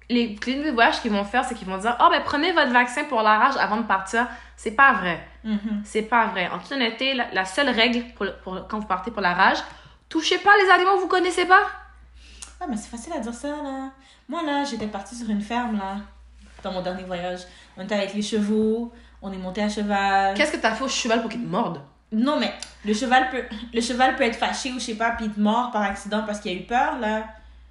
les 0.08 0.34
cliniques 0.34 0.64
de 0.66 0.70
voyage 0.70 1.00
qu'ils 1.02 1.12
vont 1.12 1.24
faire, 1.24 1.44
c'est 1.44 1.54
qu'ils 1.54 1.68
vont 1.68 1.76
dire 1.76 1.96
Oh, 2.00 2.08
ben 2.10 2.22
prenez 2.24 2.52
votre 2.52 2.72
vaccin 2.72 3.04
pour 3.04 3.20
la 3.20 3.38
rage 3.38 3.54
avant 3.60 3.76
de 3.76 3.82
partir. 3.82 4.26
C'est 4.56 4.70
pas 4.72 4.94
vrai. 4.94 5.20
Mhm. 5.44 5.82
C'est 5.84 6.02
pas 6.02 6.26
vrai. 6.28 6.48
En 6.48 6.58
toute 6.58 6.72
honnêteté, 6.72 7.12
la, 7.14 7.26
la 7.32 7.44
seule 7.44 7.68
règle 7.68 8.02
pour, 8.16 8.26
pour- 8.42 8.66
quand 8.66 8.80
vous 8.80 8.86
partez 8.86 9.10
pour 9.10 9.20
la 9.20 9.34
rage, 9.34 9.58
touchez 10.08 10.38
pas 10.38 10.50
les 10.64 10.70
animaux 10.70 10.96
que 10.96 11.00
vous 11.02 11.08
connaissez 11.08 11.44
pas. 11.44 11.60
Ah, 12.60 12.66
mais 12.68 12.76
c'est 12.76 12.88
facile 12.88 13.12
à 13.12 13.20
dire 13.20 13.34
ça, 13.34 13.48
là. 13.48 13.90
Moi, 14.28 14.42
là, 14.42 14.64
j'étais 14.64 14.86
partie 14.88 15.14
sur 15.14 15.28
une 15.30 15.40
ferme, 15.40 15.76
là, 15.78 15.96
dans 16.62 16.72
mon 16.72 16.82
dernier 16.82 17.04
voyage. 17.04 17.40
On 17.76 17.84
était 17.84 17.94
avec 17.94 18.14
les 18.14 18.22
chevaux, 18.22 18.92
on 19.22 19.32
est 19.32 19.36
monté 19.38 19.62
à 19.62 19.68
cheval. 19.68 20.34
Qu'est-ce 20.34 20.52
que 20.52 20.56
t'as 20.56 20.74
fait 20.74 20.84
au 20.84 20.88
cheval 20.88 21.20
pour 21.20 21.30
qu'il 21.30 21.40
te 21.42 21.46
morde? 21.48 21.80
Non, 22.10 22.38
mais 22.40 22.52
le 22.84 22.94
cheval 22.94 23.28
peut, 23.30 23.44
le 23.72 23.80
cheval 23.80 24.16
peut 24.16 24.24
être 24.24 24.36
fâché 24.36 24.70
ou 24.72 24.74
je 24.80 24.84
sais 24.86 24.94
pas, 24.94 25.10
puis 25.10 25.26
il 25.26 25.32
te 25.32 25.38
mord 25.40 25.70
par 25.70 25.82
accident 25.82 26.22
parce 26.26 26.40
qu'il 26.40 26.50
a 26.52 26.54
eu 26.60 26.64
peur, 26.64 26.98
là. 26.98 27.24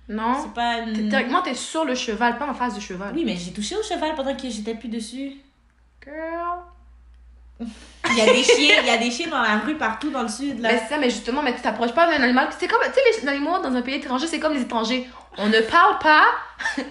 Non. 0.09 0.35
C'est 0.41 0.53
pas. 0.53 0.81
T'es- 0.83 1.09
Théoriquement, 1.09 1.41
t'es 1.41 1.53
sur 1.53 1.83
le 1.83 1.93
cheval, 1.95 2.37
pas 2.37 2.47
en 2.49 2.53
face 2.53 2.75
du 2.75 2.81
cheval. 2.81 3.13
Oui, 3.13 3.23
mais 3.25 3.35
j'ai 3.35 3.51
touché 3.51 3.75
au 3.75 3.83
cheval 3.83 4.15
pendant 4.15 4.35
que 4.35 4.49
j'étais 4.49 4.75
plus 4.75 4.87
dessus. 4.89 5.33
Girl. 6.05 6.59
Il 7.59 8.17
y 8.17 8.21
a 8.21 8.25
des 8.25 8.43
chiens, 8.43 8.75
il 8.81 8.87
y 8.87 8.89
a 8.89 8.97
des 8.97 9.11
chiens 9.11 9.27
dans 9.27 9.41
la 9.41 9.57
rue 9.57 9.75
partout 9.75 10.09
dans 10.09 10.21
le 10.21 10.29
sud, 10.29 10.59
là. 10.61 10.69
Mais 10.71 10.79
c'est 10.79 10.93
ça, 10.93 10.97
mais 10.97 11.09
justement, 11.09 11.41
mais 11.41 11.53
tu 11.53 11.61
t'approches 11.61 11.93
pas 11.93 12.07
d'un 12.07 12.23
animal. 12.23 12.47
C'est 12.57 12.67
comme, 12.67 12.79
tu 12.85 12.93
sais, 12.93 13.21
les 13.21 13.27
animaux 13.27 13.59
dans 13.59 13.73
un 13.75 13.81
pays 13.81 13.95
étranger, 13.95 14.27
c'est 14.27 14.39
comme 14.39 14.53
les 14.53 14.61
étrangers. 14.61 15.07
On 15.37 15.47
ne 15.47 15.59
parle 15.61 15.99
pas, 15.99 16.23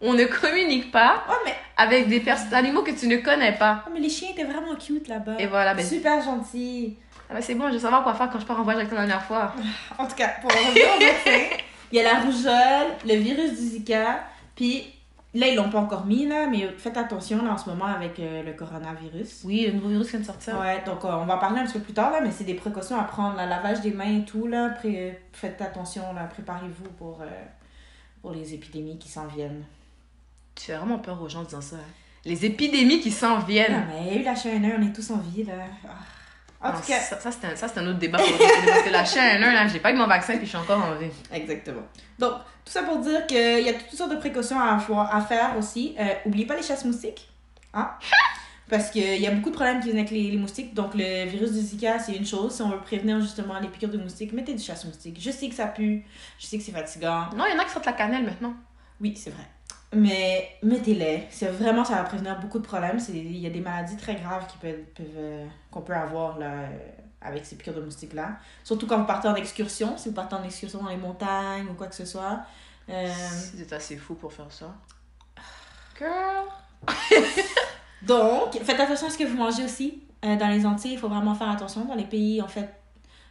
on 0.00 0.14
ne 0.14 0.24
communique 0.24 0.90
pas 0.90 1.24
Ouais, 1.28 1.36
mais, 1.44 1.54
avec 1.76 2.08
des 2.08 2.22
animaux 2.52 2.82
que 2.82 2.90
tu 2.90 3.06
ne 3.06 3.18
connais 3.18 3.52
pas. 3.52 3.84
ouais, 3.86 3.92
mais 3.94 4.00
les 4.00 4.08
chiens 4.10 4.30
étaient 4.30 4.44
vraiment 4.44 4.74
cute 4.74 5.06
là-bas. 5.08 5.36
Et 5.38 5.46
voilà, 5.46 5.74
ben, 5.74 5.84
Super 5.86 6.22
gentils. 6.22 6.96
ah 7.30 7.34
ben, 7.34 7.40
c'est 7.42 7.54
bon, 7.54 7.68
je 7.68 7.74
vais 7.74 7.78
savoir 7.78 8.02
quoi 8.02 8.14
faire 8.14 8.28
quand 8.30 8.40
je 8.40 8.46
pars 8.46 8.58
en 8.58 8.64
voyage 8.64 8.80
avec 8.80 8.90
toi 8.90 8.98
la 9.00 9.06
dernière 9.06 9.24
fois. 9.24 9.54
En 9.96 10.06
tout 10.06 10.16
cas, 10.16 10.28
pour 10.40 10.50
revenir 10.50 10.86
au 10.96 11.00
vaccin, 11.00 11.56
il 11.92 11.98
y 11.98 12.00
a 12.00 12.12
la 12.12 12.20
rougeole, 12.20 12.88
le 13.06 13.14
virus 13.14 13.50
du 13.50 13.68
Zika, 13.68 14.24
puis 14.56 14.92
là, 15.34 15.46
ils 15.48 15.54
l'ont 15.56 15.70
pas 15.70 15.78
encore 15.80 16.06
mis, 16.06 16.26
là, 16.26 16.46
mais 16.48 16.68
faites 16.78 16.96
attention 16.96 17.44
là, 17.44 17.52
en 17.52 17.58
ce 17.58 17.68
moment 17.68 17.84
avec 17.86 18.18
euh, 18.18 18.42
le 18.42 18.52
coronavirus. 18.54 19.42
Oui, 19.44 19.66
le 19.66 19.72
nouveau 19.74 19.88
virus 19.88 20.08
vient 20.10 20.20
de 20.20 20.24
sortir. 20.24 20.58
Ouais, 20.58 20.82
donc 20.86 21.04
euh, 21.04 21.08
on 21.12 21.26
va 21.26 21.36
en 21.36 21.38
parler 21.38 21.60
un 21.60 21.64
petit 21.64 21.74
peu 21.74 21.80
plus 21.84 21.92
tard, 21.94 22.10
là, 22.10 22.20
mais 22.22 22.30
c'est 22.30 22.44
des 22.44 22.54
précautions 22.54 22.98
à 22.98 23.04
prendre, 23.04 23.40
le 23.40 23.48
lavage 23.48 23.80
des 23.82 23.90
mains 23.92 24.18
et 24.20 24.24
tout, 24.24 24.46
là, 24.46 24.70
pré- 24.70 25.20
faites 25.32 25.60
attention, 25.60 26.12
là, 26.14 26.24
préparez-vous 26.24 26.90
pour, 26.98 27.18
euh, 27.22 27.26
pour 28.22 28.32
les 28.32 28.54
épidémies 28.54 28.98
qui 28.98 29.08
s'en 29.08 29.26
viennent. 29.26 29.64
Tu 30.54 30.64
fais 30.66 30.76
vraiment 30.76 30.98
peur 30.98 31.20
aux 31.22 31.28
gens 31.28 31.40
en 31.40 31.44
disant 31.44 31.60
ça. 31.60 31.76
hein. 31.76 31.92
Les 32.24 32.44
épidémies 32.44 33.00
qui 33.00 33.10
s'en 33.12 33.38
Non, 33.38 33.44
viennent. 33.44 33.84
mais 33.88 34.06
il 34.08 34.14
y 34.14 34.16
a 34.18 34.20
eu 34.20 34.24
la 34.24 34.34
chaîne, 34.34 34.64
on 34.78 34.82
est 34.82 34.92
tous 34.92 35.10
en 35.10 35.18
vie, 35.18 35.44
là. 35.44 35.52
Ah. 35.86 35.90
En 36.60 36.72
Non, 36.72 36.78
tout 36.80 36.86
cas, 36.88 36.98
ça, 37.00 37.18
ça, 37.20 37.30
c'est 37.30 37.78
un, 37.78 37.86
autre 37.86 37.98
débat. 37.98 38.18
pour 38.18 38.26
Parce 38.38 38.82
que 38.82 38.90
la 38.90 39.04
chaîne, 39.04 39.40
là, 39.40 39.68
j'ai 39.68 39.78
pas 39.78 39.92
eu 39.92 39.94
mon 39.96 40.06
vaccin 40.08 40.36
puis 40.36 40.44
je 40.44 40.48
suis 40.50 40.58
encore 40.58 40.82
en 40.84 40.94
vie. 40.96 41.10
Exactement. 41.32 41.82
Donc, 42.18 42.32
tout 42.64 42.72
ça 42.72 42.82
pour 42.82 42.98
dire 42.98 43.26
qu'il 43.28 43.60
y 43.60 43.68
a 43.68 43.74
toutes 43.74 43.96
sortes 43.96 44.10
de 44.10 44.16
précautions 44.16 44.58
à, 44.60 44.72
avoir- 44.74 45.14
à 45.14 45.20
faire 45.20 45.56
aussi. 45.56 45.94
Euh, 46.00 46.14
oubliez 46.26 46.46
pas 46.46 46.56
les 46.56 46.62
chasses 46.62 46.84
moustiques. 46.84 47.28
Hein? 47.74 47.90
Parce 48.68 48.90
qu'il 48.90 49.16
y 49.20 49.26
a 49.26 49.30
beaucoup 49.30 49.48
de 49.50 49.54
problèmes 49.54 49.78
qui 49.78 49.84
viennent 49.86 49.98
avec 49.98 50.10
les, 50.10 50.30
les 50.32 50.36
moustiques. 50.36 50.74
Donc, 50.74 50.90
le 50.94 51.24
virus 51.26 51.52
du 51.52 51.60
Zika, 51.60 51.98
c'est 52.00 52.14
une 52.14 52.26
chose. 52.26 52.54
Si 52.56 52.60
on 52.60 52.68
veut 52.68 52.80
prévenir 52.80 53.18
justement 53.20 53.58
les 53.60 53.68
piqûres 53.68 53.88
de 53.88 53.96
moustiques, 53.96 54.32
mettez 54.34 54.52
du 54.52 54.62
chasse-moustique. 54.62 55.16
Je 55.20 55.30
sais 55.30 55.48
que 55.48 55.54
ça 55.54 55.68
pue. 55.68 56.04
Je 56.38 56.46
sais 56.46 56.58
que 56.58 56.64
c'est 56.64 56.72
fatigant. 56.72 57.26
Non, 57.34 57.44
il 57.46 57.54
y 57.54 57.58
en 57.58 57.62
a 57.62 57.64
qui 57.64 57.70
sortent 57.70 57.86
la 57.86 57.92
cannelle 57.94 58.24
maintenant. 58.24 58.52
Oui, 59.00 59.14
c'est 59.16 59.30
vrai. 59.30 59.44
Mais 59.92 60.50
mettez-les. 60.62 61.26
C'est 61.30 61.48
vraiment, 61.48 61.84
ça 61.84 61.96
va 61.96 62.04
prévenir 62.04 62.38
beaucoup 62.40 62.58
de 62.58 62.64
problèmes. 62.64 62.98
Il 63.08 63.36
y 63.36 63.46
a 63.46 63.50
des 63.50 63.60
maladies 63.60 63.96
très 63.96 64.16
graves 64.16 64.46
qui 64.46 64.58
peuvent, 64.58 64.84
peuvent, 64.94 65.06
euh, 65.16 65.46
qu'on 65.70 65.80
peut 65.80 65.94
avoir 65.94 66.38
là, 66.38 66.50
euh, 66.50 66.78
avec 67.22 67.46
ces 67.46 67.56
piqûres 67.56 67.74
de 67.74 67.80
moustiques-là. 67.80 68.36
Surtout 68.64 68.86
quand 68.86 68.98
vous 68.98 69.06
partez 69.06 69.28
en 69.28 69.34
excursion. 69.34 69.96
Si 69.96 70.10
vous 70.10 70.14
partez 70.14 70.34
en 70.34 70.44
excursion 70.44 70.82
dans 70.82 70.90
les 70.90 70.96
montagnes 70.96 71.66
ou 71.70 71.74
quoi 71.74 71.86
que 71.86 71.94
ce 71.94 72.04
soit. 72.04 72.40
Euh, 72.90 73.08
C'est 73.56 73.72
assez 73.72 73.96
fou 73.96 74.14
pour 74.14 74.32
faire 74.32 74.50
ça. 74.50 74.74
Girl. 75.98 76.46
Donc, 78.02 78.52
faites 78.62 78.80
attention 78.80 79.08
à 79.08 79.10
ce 79.10 79.18
que 79.18 79.24
vous 79.24 79.36
mangez 79.36 79.64
aussi. 79.64 80.02
Euh, 80.24 80.36
dans 80.36 80.48
les 80.48 80.64
Antilles, 80.66 80.92
il 80.92 80.98
faut 80.98 81.08
vraiment 81.08 81.34
faire 81.34 81.50
attention. 81.50 81.84
Dans 81.84 81.94
les 81.94 82.04
pays, 82.04 82.40
en 82.40 82.48
fait, 82.48 82.68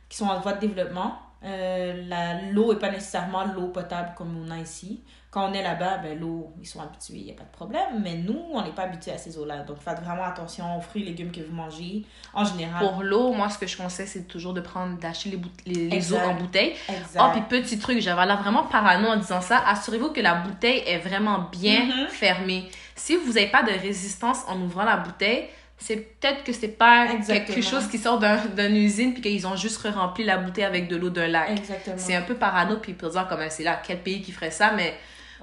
qui 0.09 0.17
sont 0.17 0.25
en 0.25 0.39
voie 0.39 0.53
de 0.53 0.59
développement, 0.59 1.19
euh, 1.43 2.51
l'eau 2.51 2.73
n'est 2.73 2.79
pas 2.79 2.89
nécessairement 2.89 3.45
l'eau 3.45 3.67
potable 3.67 4.13
comme 4.15 4.35
on 4.37 4.51
a 4.51 4.57
ici. 4.57 5.01
Quand 5.37 5.51
on 5.51 5.53
est 5.53 5.61
là-bas, 5.61 5.97
ben, 5.97 6.19
l'eau, 6.19 6.51
ils 6.59 6.65
sont 6.65 6.81
habitués, 6.81 7.17
il 7.17 7.25
n'y 7.25 7.31
a 7.31 7.35
pas 7.35 7.43
de 7.43 7.51
problème. 7.51 8.01
Mais 8.03 8.15
nous, 8.15 8.41
on 8.51 8.63
n'est 8.63 8.71
pas 8.71 8.83
habitués 8.83 9.11
à 9.11 9.19
ces 9.19 9.37
eaux-là. 9.37 9.59
Donc, 9.59 9.77
faites 9.79 9.99
vraiment 9.99 10.23
attention 10.23 10.75
aux 10.77 10.81
fruits 10.81 11.03
et 11.03 11.05
légumes 11.05 11.31
que 11.31 11.41
vous 11.41 11.53
mangez. 11.53 12.05
En 12.33 12.43
général. 12.43 12.79
Pour 12.79 13.03
l'eau, 13.03 13.31
moi, 13.33 13.47
ce 13.49 13.59
que 13.59 13.67
je 13.67 13.77
conseille, 13.77 14.07
c'est 14.07 14.27
toujours 14.27 14.53
de 14.53 14.61
prendre, 14.61 14.97
d'acheter 14.97 15.29
les, 15.29 15.37
boute- 15.37 15.61
les, 15.67 15.89
les 15.89 16.11
eaux 16.13 16.17
en 16.17 16.33
bouteille. 16.33 16.73
Exact. 16.89 17.21
Oh, 17.23 17.29
puis 17.33 17.41
petit 17.61 17.77
truc, 17.77 17.99
j'avais 17.99 18.25
l'air 18.25 18.41
vraiment 18.41 18.63
parano 18.63 19.09
en 19.09 19.17
disant 19.17 19.41
ça. 19.41 19.61
Assurez-vous 19.67 20.09
que 20.11 20.21
la 20.21 20.33
bouteille 20.33 20.81
est 20.87 20.97
vraiment 20.97 21.47
bien 21.51 21.85
Mhm. 21.85 22.07
fermée. 22.07 22.67
Si 22.95 23.15
vous 23.15 23.33
n'avez 23.33 23.47
pas 23.47 23.61
de 23.61 23.71
résistance 23.71 24.39
en 24.47 24.59
ouvrant 24.59 24.85
la 24.85 24.97
bouteille, 24.97 25.49
c'est 25.77 25.97
peut-être 26.19 26.43
que 26.43 26.51
c'est 26.51 26.69
pas 26.69 27.05
Exactement. 27.13 27.45
quelque 27.55 27.61
chose 27.63 27.87
qui 27.87 27.99
sort 27.99 28.17
d'un- 28.17 28.43
d'une 28.43 28.75
usine 28.75 29.13
puis 29.13 29.21
qu'ils 29.21 29.45
ont 29.45 29.55
juste 29.55 29.85
rempli 29.85 30.23
la 30.23 30.37
bouteille 30.37 30.63
avec 30.63 30.87
de 30.87 30.95
l'eau 30.95 31.11
d'un 31.11 31.27
lac. 31.27 31.51
Exactement. 31.51 31.95
C'est 31.99 32.15
un 32.15 32.23
peu 32.23 32.33
parano 32.33 32.77
puis 32.77 32.93
pour 32.93 33.11
dire 33.11 33.27
comme 33.27 33.41
c'est 33.49 33.61
là 33.63 33.79
quel 33.85 33.99
pays 33.99 34.23
qui 34.23 34.31
ferait 34.31 34.49
ça 34.49 34.71
mais 34.75 34.95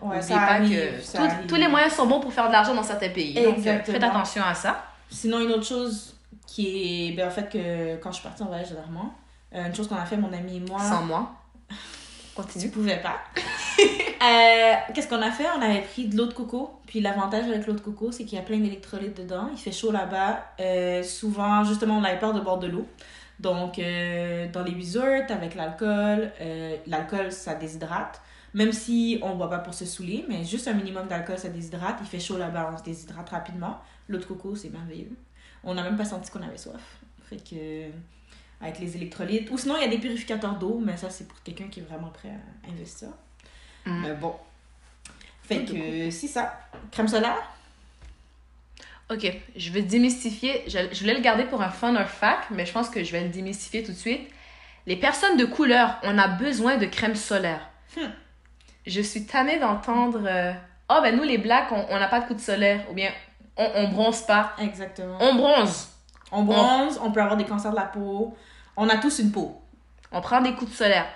Ouais, 0.02 0.20
ça 0.20 0.34
pas 0.34 0.40
arrive, 0.42 0.78
que 0.98 1.00
ça 1.02 1.18
tout- 1.18 1.24
arrive. 1.24 1.46
tous 1.46 1.54
les 1.54 1.68
moyens 1.68 1.92
sont 1.94 2.06
bons 2.06 2.20
pour 2.20 2.32
faire 2.32 2.46
de 2.48 2.52
l'argent 2.52 2.74
dans 2.74 2.82
certains 2.82 3.08
pays. 3.10 3.34
Donc, 3.34 3.44
euh, 3.44 3.50
Exactement. 3.56 3.94
faites 3.94 4.04
attention 4.04 4.42
à 4.44 4.54
ça. 4.54 4.84
Sinon, 5.10 5.40
une 5.40 5.52
autre 5.52 5.64
chose 5.66 6.14
qui 6.46 7.08
est. 7.10 7.12
Ben, 7.12 7.28
en 7.28 7.30
fait, 7.30 7.48
que 7.48 7.96
quand 7.96 8.10
je 8.10 8.16
suis 8.18 8.24
partie 8.28 8.42
en 8.42 8.46
voyage 8.46 8.68
dernièrement, 8.70 9.14
euh, 9.54 9.66
une 9.66 9.74
chose 9.74 9.88
qu'on 9.88 9.96
a 9.96 10.04
fait, 10.04 10.16
mon 10.16 10.32
ami 10.32 10.56
et 10.56 10.60
moi. 10.60 10.80
Sans 10.80 11.02
moi. 11.02 11.32
Tu 12.36 12.42
Continue. 12.42 12.70
pouvais 12.70 13.00
pas. 13.00 13.16
Euh, 14.24 14.72
Qu'est-ce 14.94 15.06
qu'on 15.08 15.20
a 15.20 15.30
fait? 15.30 15.44
On 15.58 15.60
avait 15.60 15.82
pris 15.82 16.06
de 16.06 16.16
l'eau 16.16 16.24
de 16.24 16.32
coco. 16.32 16.80
Puis 16.86 17.00
l'avantage 17.00 17.44
avec 17.44 17.66
l'eau 17.66 17.74
de 17.74 17.80
coco, 17.80 18.10
c'est 18.10 18.24
qu'il 18.24 18.38
y 18.38 18.40
a 18.40 18.44
plein 18.44 18.56
d'électrolytes 18.58 19.14
dedans. 19.18 19.48
Il 19.52 19.58
fait 19.58 19.70
chaud 19.72 19.92
là-bas. 19.92 20.42
Euh, 20.60 21.02
souvent, 21.02 21.62
justement, 21.64 21.98
on 21.98 22.04
avait 22.04 22.18
peur 22.18 22.32
de 22.32 22.40
boire 22.40 22.56
de 22.58 22.68
l'eau. 22.68 22.86
Donc, 23.38 23.78
euh, 23.78 24.46
dans 24.50 24.62
les 24.62 24.72
resorts, 24.74 25.24
avec 25.28 25.54
l'alcool, 25.54 26.32
euh, 26.40 26.76
l'alcool, 26.86 27.32
ça 27.32 27.54
déshydrate. 27.54 28.22
Même 28.54 28.72
si 28.72 29.18
on 29.22 29.30
ne 29.30 29.34
boit 29.34 29.50
pas 29.50 29.58
pour 29.58 29.74
se 29.74 29.84
saouler, 29.84 30.24
mais 30.28 30.44
juste 30.44 30.68
un 30.68 30.74
minimum 30.74 31.08
d'alcool, 31.08 31.36
ça 31.36 31.48
déshydrate. 31.48 31.98
Il 32.00 32.06
fait 32.06 32.20
chaud 32.20 32.38
là-bas, 32.38 32.70
on 32.72 32.78
se 32.78 32.84
déshydrate 32.84 33.28
rapidement. 33.28 33.80
L'eau 34.08 34.18
de 34.18 34.24
coco, 34.24 34.54
c'est 34.54 34.70
merveilleux. 34.70 35.10
On 35.64 35.74
n'a 35.74 35.82
même 35.82 35.96
pas 35.96 36.04
senti 36.04 36.30
qu'on 36.30 36.42
avait 36.42 36.56
soif. 36.56 36.98
Fait 37.28 37.36
que, 37.36 37.90
avec 38.60 38.78
les 38.78 38.96
électrolytes. 38.96 39.50
Ou 39.50 39.58
sinon, 39.58 39.76
il 39.76 39.82
y 39.82 39.84
a 39.84 39.88
des 39.88 39.98
purificateurs 39.98 40.54
d'eau, 40.56 40.80
mais 40.84 40.96
ça, 40.96 41.10
c'est 41.10 41.26
pour 41.26 41.42
quelqu'un 41.42 41.66
qui 41.68 41.80
est 41.80 41.82
vraiment 41.82 42.10
prêt 42.10 42.30
à 42.30 42.70
investir. 42.70 43.08
Mm. 43.86 44.02
Mais 44.02 44.14
bon. 44.14 44.34
Fait 45.42 45.64
que, 45.64 46.10
c'est 46.10 46.28
ça. 46.28 46.60
Crème 46.92 47.08
solaire? 47.08 47.42
Ok, 49.10 49.30
je 49.56 49.70
vais 49.72 49.82
démystifier. 49.82 50.62
Je, 50.68 50.78
je 50.92 51.00
voulais 51.00 51.14
le 51.14 51.20
garder 51.20 51.44
pour 51.44 51.60
un 51.60 51.70
fun 51.70 51.94
or 51.96 52.08
fact, 52.08 52.50
mais 52.50 52.64
je 52.64 52.72
pense 52.72 52.88
que 52.88 53.02
je 53.02 53.10
vais 53.10 53.24
le 53.24 53.30
démystifier 53.30 53.82
tout 53.82 53.92
de 53.92 53.96
suite. 53.96 54.28
Les 54.86 54.96
personnes 54.96 55.36
de 55.36 55.44
couleur, 55.44 55.98
on 56.04 56.16
a 56.18 56.28
besoin 56.28 56.76
de 56.76 56.86
crème 56.86 57.16
solaire. 57.16 57.68
Hmm. 57.96 58.10
Je 58.86 59.00
suis 59.00 59.24
tannée 59.26 59.58
d'entendre 59.58 60.20
euh, 60.26 60.52
Oh, 60.90 60.98
ben 61.02 61.16
nous 61.16 61.22
les 61.22 61.38
blacks, 61.38 61.72
on 61.72 61.98
n'a 61.98 62.08
pas 62.08 62.20
de 62.20 62.26
coup 62.26 62.34
de 62.34 62.40
solaire. 62.40 62.80
Ou 62.90 62.94
bien 62.94 63.10
on, 63.56 63.66
on 63.76 63.88
bronze 63.88 64.22
pas. 64.22 64.52
Exactement. 64.58 65.16
On 65.20 65.34
bronze. 65.34 65.88
On 66.32 66.42
bronze, 66.42 67.00
on 67.02 67.10
peut 67.12 67.20
avoir 67.20 67.36
des 67.36 67.44
cancers 67.44 67.70
de 67.70 67.76
la 67.76 67.84
peau. 67.84 68.36
On 68.76 68.88
a 68.88 68.96
tous 68.98 69.18
une 69.20 69.30
peau. 69.32 69.60
On 70.12 70.20
prend 70.20 70.40
des 70.40 70.54
coups 70.54 70.70
de 70.72 70.76
solaire. 70.76 71.06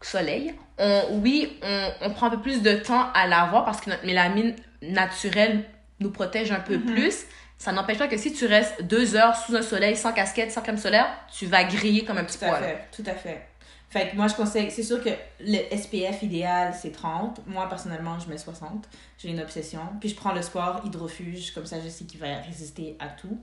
Soleil. 0.00 0.54
On, 0.78 1.02
oui, 1.22 1.58
on, 1.62 1.90
on 2.02 2.10
prend 2.10 2.26
un 2.26 2.30
peu 2.30 2.40
plus 2.40 2.62
de 2.62 2.72
temps 2.74 3.06
à 3.14 3.26
l'avoir 3.26 3.64
parce 3.64 3.80
que 3.80 3.90
notre 3.90 4.04
mélamine 4.06 4.54
naturelle 4.82 5.64
nous 6.00 6.10
protège 6.10 6.50
un 6.52 6.60
peu 6.60 6.76
Mhm. 6.76 6.86
plus. 6.94 7.24
Ça 7.58 7.72
n'empêche 7.72 7.98
pas 7.98 8.06
que 8.06 8.16
si 8.16 8.32
tu 8.32 8.46
restes 8.46 8.82
deux 8.84 9.16
heures 9.16 9.34
sous 9.36 9.56
un 9.56 9.62
soleil 9.62 9.96
sans 9.96 10.12
casquette, 10.12 10.52
sans 10.52 10.60
crème 10.62 10.78
solaire, 10.78 11.06
tu 11.36 11.46
vas 11.46 11.64
griller 11.64 12.04
comme 12.04 12.18
un 12.18 12.24
petit 12.24 12.38
Tout 12.38 12.44
à 12.44 12.48
poil. 12.48 12.62
fait. 12.62 12.88
Tout 12.92 13.10
à 13.10 13.14
fait. 13.14 13.48
Fait 13.90 14.10
que 14.10 14.16
moi, 14.16 14.26
je 14.28 14.34
conseille, 14.34 14.70
c'est 14.70 14.82
sûr 14.82 15.02
que 15.02 15.08
le 15.40 15.58
SPF 15.74 16.22
idéal, 16.22 16.74
c'est 16.78 16.92
30. 16.92 17.40
Moi, 17.46 17.66
personnellement, 17.70 18.18
je 18.18 18.28
mets 18.28 18.36
60. 18.36 18.86
J'ai 19.16 19.30
une 19.30 19.40
obsession. 19.40 19.80
Puis 19.98 20.10
je 20.10 20.14
prends 20.14 20.32
le 20.32 20.42
sport 20.42 20.82
hydrofuge, 20.84 21.52
comme 21.54 21.64
ça, 21.64 21.76
je 21.82 21.88
sais 21.88 22.04
qu'il 22.04 22.20
va 22.20 22.26
résister 22.46 22.96
à 23.00 23.06
tout. 23.08 23.38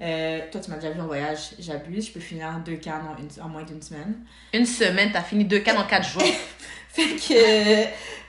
Euh, 0.00 0.40
toi, 0.50 0.58
tu 0.60 0.70
m'as 0.70 0.76
déjà 0.78 0.90
vu 0.92 1.00
en 1.02 1.06
voyage, 1.06 1.50
j'abuse. 1.58 2.06
Je 2.06 2.12
peux 2.12 2.20
finir 2.20 2.48
deux 2.64 2.76
cannes 2.76 3.02
en, 3.06 3.20
une- 3.20 3.42
en 3.44 3.48
moins 3.50 3.62
d'une 3.64 3.82
semaine. 3.82 4.14
Une 4.54 4.64
semaine, 4.64 5.10
t'as 5.12 5.20
fini 5.22 5.44
deux 5.44 5.58
cannes 5.60 5.76
en 5.76 5.84
quatre 5.86 6.08
jours. 6.08 6.22
Fait 6.88 7.04
que. 7.16 7.84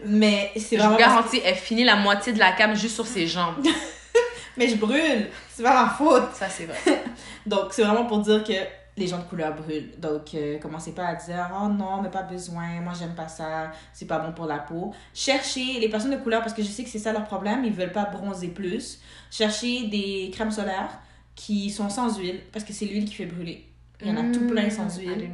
Mais 0.05 0.51
c'est 0.55 0.75
Je 0.75 0.75
vraiment. 0.75 0.91
vous 0.91 0.97
garantis, 0.99 1.41
elle 1.45 1.55
finit 1.55 1.85
la 1.85 1.95
moitié 1.95 2.33
de 2.33 2.39
la 2.39 2.51
cam 2.51 2.75
juste 2.75 2.95
sur 2.95 3.07
ses 3.07 3.27
jambes. 3.27 3.65
mais 4.57 4.67
je 4.67 4.75
brûle. 4.75 5.29
C'est 5.49 5.63
pas 5.63 5.85
ma 5.85 5.89
faute. 5.89 6.33
Ça, 6.35 6.49
c'est 6.49 6.65
vrai. 6.65 6.77
Donc, 7.45 7.71
c'est 7.71 7.83
vraiment 7.83 8.05
pour 8.05 8.19
dire 8.19 8.43
que 8.43 8.51
les 8.97 9.07
gens 9.07 9.19
de 9.19 9.23
couleur 9.23 9.55
brûlent. 9.55 9.91
Donc, 9.99 10.33
euh, 10.33 10.59
commencez 10.59 10.93
pas 10.93 11.05
à 11.05 11.15
dire 11.15 11.49
«Oh 11.53 11.67
non, 11.67 12.01
mais 12.01 12.09
pas 12.09 12.23
besoin, 12.23 12.81
moi 12.81 12.93
j'aime 12.97 13.15
pas 13.15 13.27
ça, 13.27 13.71
c'est 13.93 14.05
pas 14.05 14.19
bon 14.19 14.33
pour 14.33 14.45
la 14.45 14.59
peau.» 14.59 14.93
Cherchez 15.13 15.79
les 15.79 15.89
personnes 15.89 16.11
de 16.11 16.17
couleur, 16.17 16.41
parce 16.41 16.53
que 16.53 16.61
je 16.61 16.67
sais 16.67 16.83
que 16.83 16.89
c'est 16.89 16.99
ça 16.99 17.13
leur 17.13 17.25
problème, 17.25 17.63
ils 17.63 17.73
veulent 17.73 17.91
pas 17.91 18.05
bronzer 18.05 18.49
plus. 18.49 18.99
Cherchez 19.29 19.87
des 19.87 20.29
crèmes 20.33 20.51
solaires 20.51 20.99
qui 21.35 21.69
sont 21.69 21.89
sans 21.89 22.19
huile, 22.19 22.41
parce 22.51 22.65
que 22.65 22.73
c'est 22.73 22.85
l'huile 22.85 23.05
qui 23.05 23.15
fait 23.15 23.25
brûler. 23.25 23.67
Il 24.01 24.07
y 24.07 24.11
en 24.11 24.17
a 24.17 24.33
tout 24.33 24.47
plein 24.47 24.69
sans 24.69 24.85
Mm, 24.85 25.01
I 25.01 25.05
huile. 25.05 25.29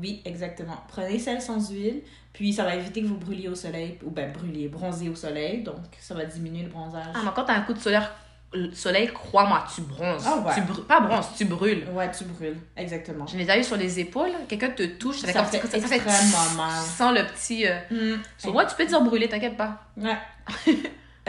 Oui, 0.00 0.22
exactement. 0.26 0.76
Prenez 0.88 1.18
celle 1.18 1.40
sans 1.40 1.70
huile, 1.70 2.02
puis 2.32 2.52
ça 2.52 2.64
va 2.64 2.76
éviter 2.76 3.00
que 3.02 3.06
vous 3.06 3.16
brûliez 3.16 3.48
au 3.48 3.54
soleil, 3.54 3.98
ou 4.04 4.10
ben 4.10 4.30
brûliez, 4.30 4.68
bronzer 4.68 5.08
au 5.08 5.14
soleil, 5.14 5.62
donc 5.62 5.78
ça 5.98 6.14
va 6.14 6.26
diminuer 6.26 6.64
le 6.64 6.68
bronzage. 6.68 7.06
Ah, 7.14 7.20
mais 7.24 7.30
quand 7.34 7.44
t'as 7.44 7.54
un 7.54 7.62
coup 7.62 7.72
de 7.72 7.78
solaire, 7.78 8.14
le 8.52 8.72
soleil, 8.72 9.08
crois-moi, 9.12 9.64
tu 9.72 9.82
bronzes. 9.82 10.24
Ah 10.26 10.38
ouais. 10.38 10.54
Tu 10.54 10.60
brûles, 10.62 10.84
pas 10.84 11.00
bronzes, 11.00 11.28
tu 11.36 11.44
brûles. 11.44 11.86
Ouais, 11.92 12.10
tu 12.10 12.24
brûles, 12.24 12.58
exactement. 12.76 13.26
Je 13.26 13.36
les 13.36 13.48
ai 13.48 13.60
eu 13.60 13.64
sur 13.64 13.76
les 13.76 14.00
épaules, 14.00 14.32
quelqu'un 14.48 14.70
te 14.70 14.82
touche, 14.82 15.18
ça 15.18 15.28
fait 15.28 15.32
Ça 15.32 15.40
comme 15.40 15.50
fait 15.50 15.80
ça, 15.80 15.86
ça 15.86 15.98
fait 15.98 16.56
mal. 16.56 16.70
Sans 16.84 17.12
le 17.12 17.24
petit. 17.26 17.66
Euh... 17.66 18.16
Sur 18.38 18.52
moi, 18.52 18.64
tu 18.66 18.74
peux 18.74 18.86
dire 18.86 19.02
brûler, 19.02 19.28
t'inquiète 19.28 19.56
pas. 19.56 19.84
Ouais. 19.96 20.18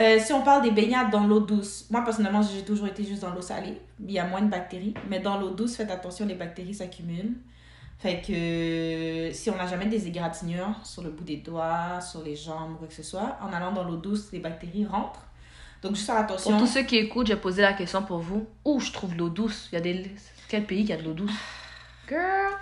Euh, 0.00 0.18
si 0.18 0.32
on 0.32 0.40
parle 0.42 0.62
des 0.62 0.70
baignades 0.70 1.10
dans 1.10 1.26
l'eau 1.26 1.40
douce, 1.40 1.86
moi 1.90 2.02
personnellement 2.02 2.40
j'ai 2.40 2.64
toujours 2.64 2.86
été 2.86 3.04
juste 3.04 3.20
dans 3.20 3.30
l'eau 3.30 3.42
salée. 3.42 3.78
Il 4.00 4.10
y 4.10 4.18
a 4.18 4.24
moins 4.24 4.40
de 4.40 4.48
bactéries. 4.48 4.94
Mais 5.10 5.20
dans 5.20 5.38
l'eau 5.38 5.50
douce, 5.50 5.76
faites 5.76 5.90
attention, 5.90 6.26
les 6.26 6.34
bactéries 6.34 6.74
s'accumulent. 6.74 7.34
Fait 7.98 8.20
que 8.20 9.30
si 9.32 9.50
on 9.50 9.56
n'a 9.56 9.66
jamais 9.66 9.86
des 9.86 10.08
égratignures 10.08 10.74
sur 10.82 11.02
le 11.02 11.10
bout 11.10 11.22
des 11.22 11.36
doigts, 11.36 12.00
sur 12.00 12.22
les 12.22 12.34
jambes 12.34 12.72
ou 12.72 12.76
quoi 12.76 12.88
que 12.88 12.94
ce 12.94 13.02
soit, 13.02 13.36
en 13.42 13.52
allant 13.52 13.70
dans 13.70 13.84
l'eau 13.84 13.96
douce, 13.96 14.32
les 14.32 14.40
bactéries 14.40 14.86
rentrent. 14.86 15.26
Donc 15.82 15.96
juste 15.96 16.06
faire 16.06 16.18
attention. 16.18 16.52
Pour 16.52 16.60
tous 16.60 16.66
ceux 16.66 16.82
qui 16.82 16.96
écoutent, 16.96 17.26
j'ai 17.26 17.36
posé 17.36 17.60
la 17.62 17.72
question 17.72 18.02
pour 18.02 18.18
vous. 18.18 18.46
Où 18.64 18.78
je 18.80 18.92
trouve 18.92 19.16
l'eau 19.16 19.28
douce? 19.28 19.68
Il 19.72 19.74
y 19.74 19.78
a 19.78 19.80
des. 19.80 20.10
Quel 20.48 20.64
pays 20.64 20.84
qui 20.84 20.92
a 20.92 20.96
de 20.96 21.02
l'eau 21.02 21.12
douce? 21.14 21.32
Girl 22.08 22.52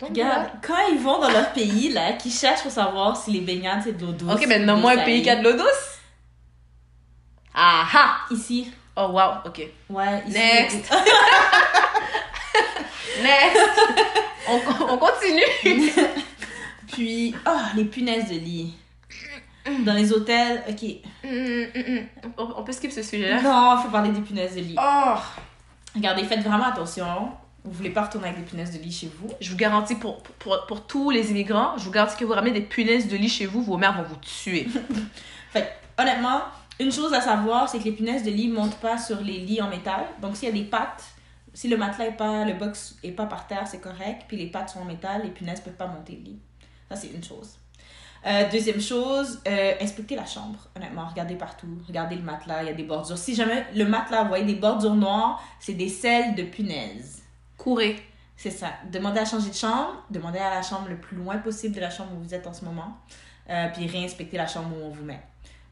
Regarde, 0.00 0.50
quand 0.66 0.88
ils 0.90 0.98
vont 0.98 1.20
dans 1.20 1.30
leur 1.30 1.52
pays, 1.52 1.90
là, 1.92 2.14
qui 2.14 2.30
cherchent 2.30 2.62
pour 2.62 2.72
savoir 2.72 3.16
si 3.16 3.30
les 3.30 3.40
baignades 3.40 3.82
c'est 3.84 3.96
de 3.96 4.04
l'eau 4.04 4.12
douce. 4.12 4.32
Ok, 4.32 4.44
mais 4.48 4.58
de 4.58 4.64
nomme-moi 4.64 4.92
un 4.92 5.04
pays 5.04 5.22
qui 5.22 5.30
a 5.30 5.36
de 5.36 5.44
l'eau 5.44 5.52
douce. 5.52 5.98
Ah 7.54 7.86
ah 7.92 8.16
Ici. 8.30 8.72
Oh 8.96 9.08
wow, 9.12 9.34
ok. 9.46 9.62
Ouais, 9.90 10.22
ici. 10.26 10.38
Next. 10.38 10.92
Next 13.22 13.58
on, 14.48 14.60
on 14.88 14.98
continue 14.98 15.42
Puis, 16.92 17.34
oh, 17.46 17.58
les 17.76 17.84
punaises 17.84 18.28
de 18.28 18.34
lit. 18.34 18.74
Dans 19.84 19.94
les 19.94 20.12
hôtels, 20.12 20.62
ok. 20.68 20.84
Hum, 21.24 21.66
hum, 21.74 21.82
hum. 21.88 22.32
on, 22.36 22.60
on 22.60 22.64
peut 22.64 22.72
skip 22.72 22.90
ce 22.90 23.02
sujet-là 23.02 23.42
Non, 23.42 23.82
faut 23.82 23.90
parler 23.90 24.10
des 24.10 24.20
punaises 24.20 24.56
de 24.56 24.60
lit. 24.60 24.76
Oh 24.78 25.14
Regardez, 25.94 26.24
faites 26.24 26.40
vraiment 26.40 26.64
attention. 26.64 27.30
Vous 27.64 27.72
voulez 27.72 27.90
pas 27.90 28.02
retourner 28.02 28.28
avec 28.28 28.40
des 28.40 28.50
punaises 28.50 28.76
de 28.76 28.82
lit 28.82 28.90
chez 28.90 29.10
vous. 29.18 29.28
Je 29.40 29.50
vous 29.50 29.56
garantis, 29.56 29.94
pour, 29.94 30.22
pour, 30.22 30.66
pour 30.66 30.84
tous 30.86 31.10
les 31.10 31.30
immigrants, 31.30 31.76
je 31.78 31.84
vous 31.84 31.92
garantis 31.92 32.16
que 32.16 32.24
vous 32.24 32.32
ramenez 32.32 32.52
des 32.52 32.66
punaises 32.66 33.06
de 33.06 33.16
lit 33.16 33.28
chez 33.28 33.46
vous, 33.46 33.62
vos 33.62 33.76
mères 33.76 33.96
vont 33.96 34.02
vous 34.02 34.16
tuer. 34.16 34.66
Honnêtement, 35.98 36.40
une 36.80 36.90
chose 36.90 37.12
à 37.12 37.20
savoir, 37.20 37.68
c'est 37.68 37.78
que 37.78 37.84
les 37.84 37.92
punaises 37.92 38.24
de 38.24 38.30
lit 38.30 38.48
montent 38.48 38.78
pas 38.78 38.98
sur 38.98 39.20
les 39.20 39.38
lits 39.38 39.62
en 39.62 39.68
métal. 39.68 40.06
Donc, 40.20 40.36
s'il 40.36 40.48
y 40.48 40.50
a 40.50 40.54
des 40.54 40.64
pattes, 40.64 41.04
si 41.54 41.68
le 41.68 41.76
matelas 41.76 42.06
est 42.06 42.16
pas, 42.16 42.44
le 42.44 42.54
box 42.54 42.96
est 43.04 43.12
pas 43.12 43.26
par 43.26 43.46
terre, 43.46 43.68
c'est 43.68 43.80
correct. 43.80 44.24
Puis 44.26 44.38
les 44.38 44.46
pattes 44.46 44.70
sont 44.70 44.80
en 44.80 44.84
métal, 44.84 45.22
les 45.22 45.30
punaises 45.30 45.60
peuvent 45.60 45.74
pas 45.74 45.86
monter 45.86 46.14
le 46.16 46.30
lit. 46.30 46.38
Ça, 46.88 46.96
c'est 46.96 47.08
une 47.08 47.22
chose. 47.22 47.58
Euh, 48.24 48.48
deuxième 48.50 48.80
chose, 48.80 49.40
euh, 49.48 49.72
inspectez 49.80 50.14
la 50.14 50.24
chambre. 50.26 50.68
Honnêtement, 50.76 51.06
regardez 51.06 51.34
partout. 51.34 51.66
Regardez 51.88 52.14
le 52.16 52.22
matelas, 52.22 52.62
il 52.62 52.66
y 52.66 52.70
a 52.70 52.74
des 52.74 52.84
bordures. 52.84 53.18
Si 53.18 53.34
jamais 53.34 53.66
le 53.74 53.84
matelas, 53.84 54.22
vous 54.22 54.28
voyez 54.28 54.44
des 54.44 54.54
bordures 54.54 54.94
noires, 54.94 55.42
c'est 55.58 55.74
des 55.74 55.88
selles 55.88 56.34
de 56.34 56.44
punaises. 56.44 57.22
Courez. 57.56 57.96
C'est 58.36 58.50
ça. 58.50 58.68
Demandez 58.90 59.20
à 59.20 59.24
changer 59.24 59.50
de 59.50 59.54
chambre. 59.54 60.04
Demandez 60.10 60.38
à 60.38 60.50
la 60.50 60.62
chambre 60.62 60.88
le 60.88 60.96
plus 60.96 61.16
loin 61.16 61.38
possible 61.38 61.74
de 61.74 61.80
la 61.80 61.90
chambre 61.90 62.10
où 62.16 62.22
vous 62.22 62.34
êtes 62.34 62.46
en 62.46 62.52
ce 62.52 62.64
moment. 62.64 62.96
Euh, 63.50 63.68
puis 63.74 63.86
réinspectez 63.86 64.36
la 64.36 64.46
chambre 64.46 64.68
où 64.76 64.84
on 64.84 64.90
vous 64.90 65.04
met. 65.04 65.20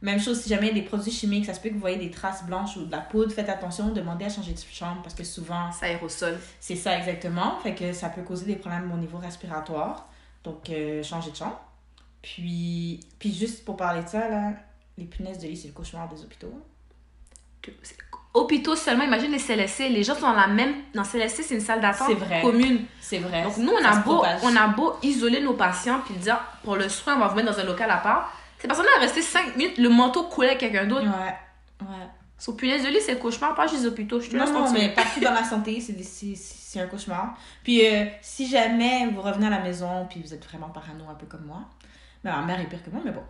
Même 0.03 0.19
chose, 0.19 0.41
si 0.41 0.49
jamais 0.49 0.69
il 0.69 0.77
y 0.77 0.79
a 0.79 0.83
des 0.83 0.89
produits 0.89 1.13
chimiques, 1.13 1.45
ça 1.47 1.53
se 1.55 1.61
peut 1.61 1.69
que 1.69 1.75
vous 1.75 1.81
voyez 1.81 1.99
des 1.99 2.11
traces 2.11 2.45
blanches 2.45 2.77
ou 2.77 2.87
de 2.87 2.91
la 2.91 3.01
poudre, 3.01 3.33
faites 3.33 3.51
attention, 3.51 3.89
demandez 3.91 4.25
à 4.25 4.31
changer 4.31 4.53
de 4.55 4.59
chambre 4.59 5.03
parce 5.03 5.15
que 5.15 5.25
souvent, 5.25 5.71
Ça 5.73 5.87
aérosol. 5.87 6.39
c'est 6.59 6.75
ça 6.75 6.97
exactement. 6.97 7.59
Fait 7.63 7.75
que 7.75 7.93
ça 7.93 8.09
peut 8.09 8.23
causer 8.23 8.47
des 8.47 8.57
problèmes 8.57 8.91
au 8.93 8.97
niveau 8.97 9.19
respiratoire. 9.19 10.09
Donc, 10.43 10.71
euh, 10.71 11.03
changez 11.03 11.31
de 11.31 11.37
chambre. 11.37 11.61
Puis, 12.23 13.01
puis 13.19 13.35
juste 13.35 13.65
pour 13.65 13.77
parler 13.77 14.03
de 14.03 14.09
ça, 14.09 14.29
là, 14.29 14.53
les 14.99 15.05
punaises 15.05 15.39
de 15.39 15.47
lit, 15.49 15.57
c'est 15.57 15.69
le 15.69 15.75
cauchemar 15.75 16.09
des 16.09 16.21
hôpitaux. 16.23 16.53
Hôpitaux 18.33 18.77
seulement, 18.77 19.05
imagine 19.05 19.33
les 19.33 19.39
CLSC. 19.39 19.89
Les 19.89 20.05
gens 20.05 20.15
sont 20.15 20.21
dans 20.23 20.33
la 20.35 20.47
même. 20.47 20.73
Dans 20.95 21.03
CLSC, 21.03 21.43
c'est 21.43 21.55
une 21.55 21.61
salle 21.61 21.81
d'attente 21.81 22.13
commune. 22.43 22.85
C'est 23.01 23.19
vrai. 23.19 23.43
Donc 23.43 23.57
nous, 23.57 23.73
on 23.73 23.83
Ça 23.83 23.91
a, 23.91 23.97
beau, 23.97 24.15
propage. 24.17 24.41
on 24.45 24.55
a 24.55 24.69
beau 24.69 24.95
isoler 25.03 25.41
nos 25.41 25.55
patients 25.55 26.01
puis 26.05 26.15
dire 26.15 26.39
pour 26.63 26.77
le 26.77 26.89
soin, 26.89 27.17
on 27.17 27.19
va 27.19 27.29
vous 27.29 27.35
mettre 27.37 27.53
dans 27.53 27.59
un 27.59 27.65
local 27.65 27.91
à 27.91 27.97
part. 27.97 28.33
Ces 28.59 28.69
personnes-là 28.69 29.01
restent 29.01 29.21
5 29.21 29.57
minutes, 29.57 29.79
le 29.79 29.89
manteau 29.89 30.25
coulait 30.25 30.49
avec 30.49 30.61
quelqu'un 30.61 30.87
d'autre. 30.87 31.07
Ouais. 31.07 31.87
Ouais. 31.87 32.07
Sur 32.39 32.57
punaise 32.57 32.83
de 32.85 32.89
lit, 32.89 33.01
c'est 33.05 33.15
le 33.15 33.19
cauchemar, 33.19 33.55
pas 33.55 33.67
juste 33.67 33.83
les 33.83 33.87
hôpitaux. 33.89 34.21
Je 34.21 34.31
te 34.31 34.37
Non, 34.37 34.47
non, 34.47 34.63
continuer. 34.65 34.89
mais 34.89 34.95
partout 34.95 35.21
dans 35.21 35.33
la 35.33 35.45
santé, 35.45 35.81
c'est 35.81 36.81
un 36.81 36.87
cauchemar. 36.87 37.35
Puis 37.65 37.85
euh, 37.87 38.05
si 38.23 38.49
jamais 38.49 39.09
vous 39.09 39.23
revenez 39.23 39.49
à 39.49 39.51
la 39.51 39.61
maison, 39.61 40.07
puis 40.09 40.23
vous 40.23 40.33
êtes 40.33 40.45
vraiment 40.45 40.69
parano 40.69 41.05
un 41.11 41.15
peu 41.15 41.27
comme 41.27 41.45
moi, 41.47 41.63
mais 42.25 42.31
ma 42.31 42.43
mère 42.43 42.61
est 42.61 42.65
pire 42.65 42.83
que 42.85 42.91
moi, 42.91 43.01
mais 43.05 43.13
bon. 43.13 43.23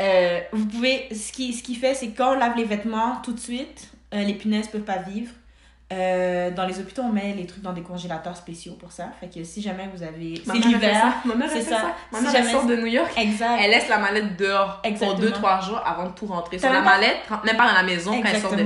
Euh, 0.00 0.40
vous 0.52 0.66
pouvez, 0.66 1.08
ce 1.14 1.32
qui, 1.32 1.52
ce 1.52 1.62
qui 1.62 1.74
fait, 1.76 1.94
c'est 1.94 2.08
quand 2.10 2.32
on 2.32 2.38
lave 2.38 2.56
les 2.56 2.64
vêtements 2.64 3.16
tout 3.22 3.32
de 3.32 3.38
suite, 3.40 3.90
euh, 4.14 4.22
les 4.22 4.34
punaises 4.34 4.68
peuvent 4.68 4.80
pas 4.82 4.98
vivre. 4.98 5.32
Euh, 5.92 6.50
dans 6.50 6.64
les 6.64 6.80
hôpitaux, 6.80 7.02
on 7.02 7.10
met 7.12 7.34
les 7.34 7.44
trucs 7.46 7.62
dans 7.62 7.74
des 7.74 7.82
congélateurs 7.82 8.34
spéciaux 8.36 8.72
pour 8.80 8.90
ça. 8.92 9.08
Fait 9.20 9.28
que 9.28 9.44
si 9.44 9.60
jamais 9.60 9.90
vous 9.94 10.02
avez. 10.02 10.42
C'est 10.44 10.54
l'hiver. 10.54 11.12
Ma 11.26 11.48
c'est 11.48 11.60
ça. 11.60 11.76
ça. 11.76 11.94
Ma 12.10 12.18
Si 12.18 12.24
mère, 12.24 12.32
elle 12.34 12.40
jamais- 12.44 12.52
sort 12.52 12.64
de 12.64 12.76
New 12.76 12.86
York. 12.86 13.12
Exact. 13.18 13.58
Elle 13.60 13.70
laisse 13.72 13.88
la 13.90 13.98
mallette 13.98 14.36
dehors 14.38 14.80
Exactement. 14.84 15.20
pour 15.20 15.24
2-3 15.40 15.60
jours 15.60 15.82
avant 15.84 16.08
de 16.08 16.14
tout 16.14 16.24
rentrer. 16.26 16.58
Sur 16.58 16.72
la 16.72 16.78
pas- 16.80 16.84
mallette, 16.96 17.18
même 17.44 17.56
pas 17.58 17.68
dans 17.68 17.74
la 17.74 17.82
maison 17.82 18.22
quand 18.22 18.28
elle 18.32 18.40
sort 18.40 18.56
de. 18.56 18.62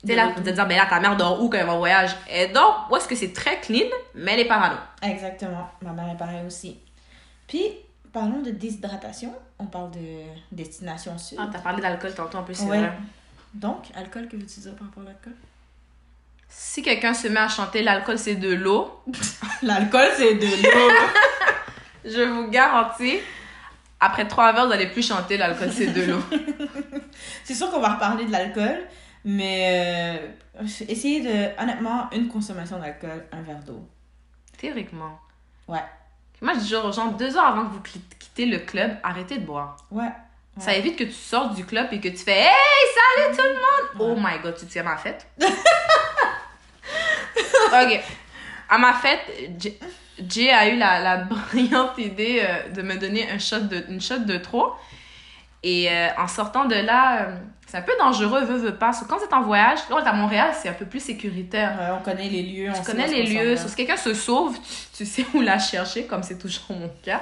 Tu 0.00 0.10
sais, 0.10 0.14
là, 0.16 0.32
vous 0.36 0.42
te 0.42 0.50
dire, 0.50 0.66
ben 0.68 0.76
là, 0.76 0.86
ta 0.88 1.00
mère 1.00 1.16
dort 1.16 1.42
où 1.42 1.48
quand 1.48 1.58
elle 1.58 1.66
va 1.66 1.72
en 1.72 1.78
voyage? 1.78 2.14
Elle 2.30 2.52
dort 2.52 2.86
où 2.90 2.96
est-ce 2.96 3.08
que 3.08 3.16
c'est 3.16 3.32
très 3.32 3.58
clean, 3.60 3.86
mais 4.14 4.34
elle 4.34 4.40
est 4.40 4.44
parano. 4.44 4.76
Exactement. 5.02 5.66
Ma 5.82 5.90
mère 5.92 6.10
est 6.12 6.16
pareille 6.16 6.46
aussi. 6.46 6.78
Puis, 7.48 7.62
parlons 8.14 8.40
de 8.40 8.50
déshydratation. 8.50 9.34
On 9.58 9.66
parle 9.66 9.90
de 9.90 10.22
destination 10.52 11.18
sud. 11.18 11.36
Ah, 11.40 11.48
t'as 11.52 11.58
parlé 11.58 11.82
d'alcool 11.82 12.14
tantôt 12.14 12.38
en 12.38 12.42
plus, 12.44 12.54
c'est 12.54 12.64
Ouais. 12.64 12.78
vrai. 12.78 12.92
Donc, 13.52 13.84
alcool, 13.94 14.26
que 14.28 14.36
veux-tu 14.36 14.60
dire 14.60 14.74
par 14.74 14.86
rapport 14.88 15.02
à 15.02 15.06
l'alcool? 15.06 15.34
Si 16.48 16.82
quelqu'un 16.82 17.12
se 17.14 17.28
met 17.28 17.40
à 17.40 17.48
chanter 17.48 17.82
l'alcool 17.82 18.18
c'est 18.18 18.36
de 18.36 18.52
l'eau, 18.54 19.02
L'alcool, 19.62 20.08
c'est 20.16 20.34
de 20.34 20.46
l'eau. 20.46 20.90
je 22.04 22.22
vous 22.22 22.48
garantis, 22.48 23.18
après 24.00 24.26
trois 24.28 24.52
verres, 24.52 24.66
vous 24.66 24.72
allez 24.72 24.86
plus 24.88 25.06
chanter 25.06 25.36
l'alcool 25.36 25.70
c'est 25.72 25.88
de 25.88 26.02
l'eau. 26.02 26.20
c'est 27.44 27.54
sûr 27.54 27.70
qu'on 27.70 27.80
va 27.80 27.94
reparler 27.94 28.24
de 28.26 28.30
l'alcool, 28.32 28.78
mais 29.24 30.18
euh, 30.60 30.62
essayez 30.88 31.20
de, 31.22 31.60
honnêtement, 31.62 32.08
une 32.12 32.28
consommation 32.28 32.78
d'alcool, 32.78 33.24
un 33.32 33.42
verre 33.42 33.62
d'eau. 33.64 33.88
Théoriquement. 34.56 35.18
Ouais. 35.66 35.82
Moi, 36.44 36.52
je 36.52 36.58
dis 36.58 36.68
genre, 36.68 36.92
genre, 36.92 37.10
deux 37.12 37.38
heures 37.38 37.46
avant 37.46 37.64
que 37.64 37.72
vous 37.72 37.80
quittez 38.18 38.44
le 38.44 38.58
club, 38.58 38.98
arrêtez 39.02 39.38
de 39.38 39.46
boire. 39.46 39.78
Ouais. 39.90 40.10
Ça 40.58 40.74
évite 40.74 40.96
que 40.96 41.04
tu 41.04 41.12
sortes 41.12 41.54
du 41.54 41.64
club 41.64 41.86
et 41.90 42.00
que 42.00 42.08
tu 42.08 42.18
fais 42.18 42.42
Hey, 42.42 42.50
salut 42.94 43.34
tout 43.34 43.42
le 43.42 43.54
monde! 43.54 43.88
Oh 43.98 44.14
my 44.20 44.38
god, 44.42 44.54
tu 44.54 44.66
tiens 44.66 44.82
ma 44.82 44.98
fête? 44.98 45.26
ok. 45.40 45.48
À 48.68 48.76
ma 48.76 48.92
fête, 48.92 49.22
Jay 50.28 50.50
a 50.50 50.68
eu 50.68 50.76
la, 50.76 51.00
la 51.00 51.16
brillante 51.16 51.96
idée 51.96 52.44
euh, 52.46 52.68
de 52.68 52.82
me 52.82 52.96
donner 52.96 53.30
un 53.30 53.38
shot 53.38 53.60
de, 53.60 53.82
une 53.88 54.02
shot 54.02 54.18
de 54.18 54.36
trop. 54.36 54.74
Et 55.62 55.90
euh, 55.90 56.08
en 56.18 56.28
sortant 56.28 56.66
de 56.66 56.76
là, 56.76 57.22
euh, 57.22 57.38
c'est 57.74 57.80
un 57.80 57.82
peu 57.82 57.92
dangereux, 57.98 58.42
veux, 58.44 58.56
veux 58.56 58.74
pas. 58.76 58.86
Parce 58.86 59.00
que 59.00 59.04
quand 59.06 59.18
es 59.18 59.34
en 59.34 59.42
voyage, 59.42 59.80
là, 59.90 59.96
on 59.96 59.98
est 59.98 60.06
à 60.06 60.12
Montréal, 60.12 60.52
c'est 60.54 60.68
un 60.68 60.74
peu 60.74 60.84
plus 60.86 61.00
sécuritaire. 61.00 61.76
Ouais, 61.76 61.88
on 61.98 62.02
connaît 62.04 62.28
les 62.28 62.42
lieux. 62.44 62.70
on 62.70 62.72
est-ce 62.80 63.10
les 63.10 63.24
lieux. 63.24 63.56
si 63.56 63.74
quelqu'un 63.74 63.96
se 63.96 64.14
sauve, 64.14 64.56
tu, 64.60 64.98
tu 64.98 65.04
sais 65.10 65.26
où 65.34 65.40
la 65.40 65.58
chercher, 65.58 66.06
comme 66.06 66.22
c'est 66.22 66.38
toujours 66.38 66.66
mon 66.70 66.88
cas. 67.02 67.20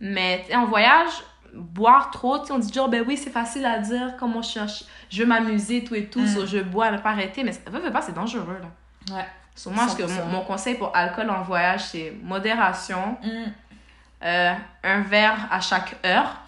Mais 0.00 0.42
en 0.54 0.64
voyage, 0.64 1.10
boire 1.52 2.10
trop, 2.10 2.38
on 2.50 2.58
dit 2.58 2.72
genre, 2.72 2.88
ben 2.88 3.04
oui, 3.06 3.18
c'est 3.18 3.28
facile 3.28 3.66
à 3.66 3.78
dire, 3.78 4.16
comme 4.18 4.34
on 4.36 4.40
cherche, 4.42 4.84
je 5.10 5.20
veux 5.22 5.26
m'amuser, 5.28 5.84
tout 5.84 5.94
et 5.94 6.06
tout, 6.06 6.20
Mm. 6.22 6.28
so 6.28 6.46
je 6.46 6.58
bois, 6.60 6.90
ne 6.90 6.96
pas 6.96 7.10
arrêter. 7.10 7.44
Mais 7.44 7.52
veux, 7.70 7.80
veux 7.80 7.92
pas, 7.92 8.00
c'est 8.00 8.14
dangereux, 8.14 8.58
là. 8.62 9.14
Ouais. 9.14 9.26
So, 9.54 9.68
moi, 9.68 9.84
que 9.94 10.02
100%. 10.02 10.24
mon, 10.24 10.38
mon 10.38 10.40
conseil 10.44 10.76
pour 10.76 10.96
alcool 10.96 11.28
en 11.28 11.42
voyage, 11.42 11.82
c'est 11.92 12.10
modération, 12.22 13.18
Mm. 13.22 13.28
euh, 14.24 14.54
un 14.82 15.00
verre 15.02 15.46
à 15.50 15.60
chaque 15.60 15.94
heure. 16.06 16.40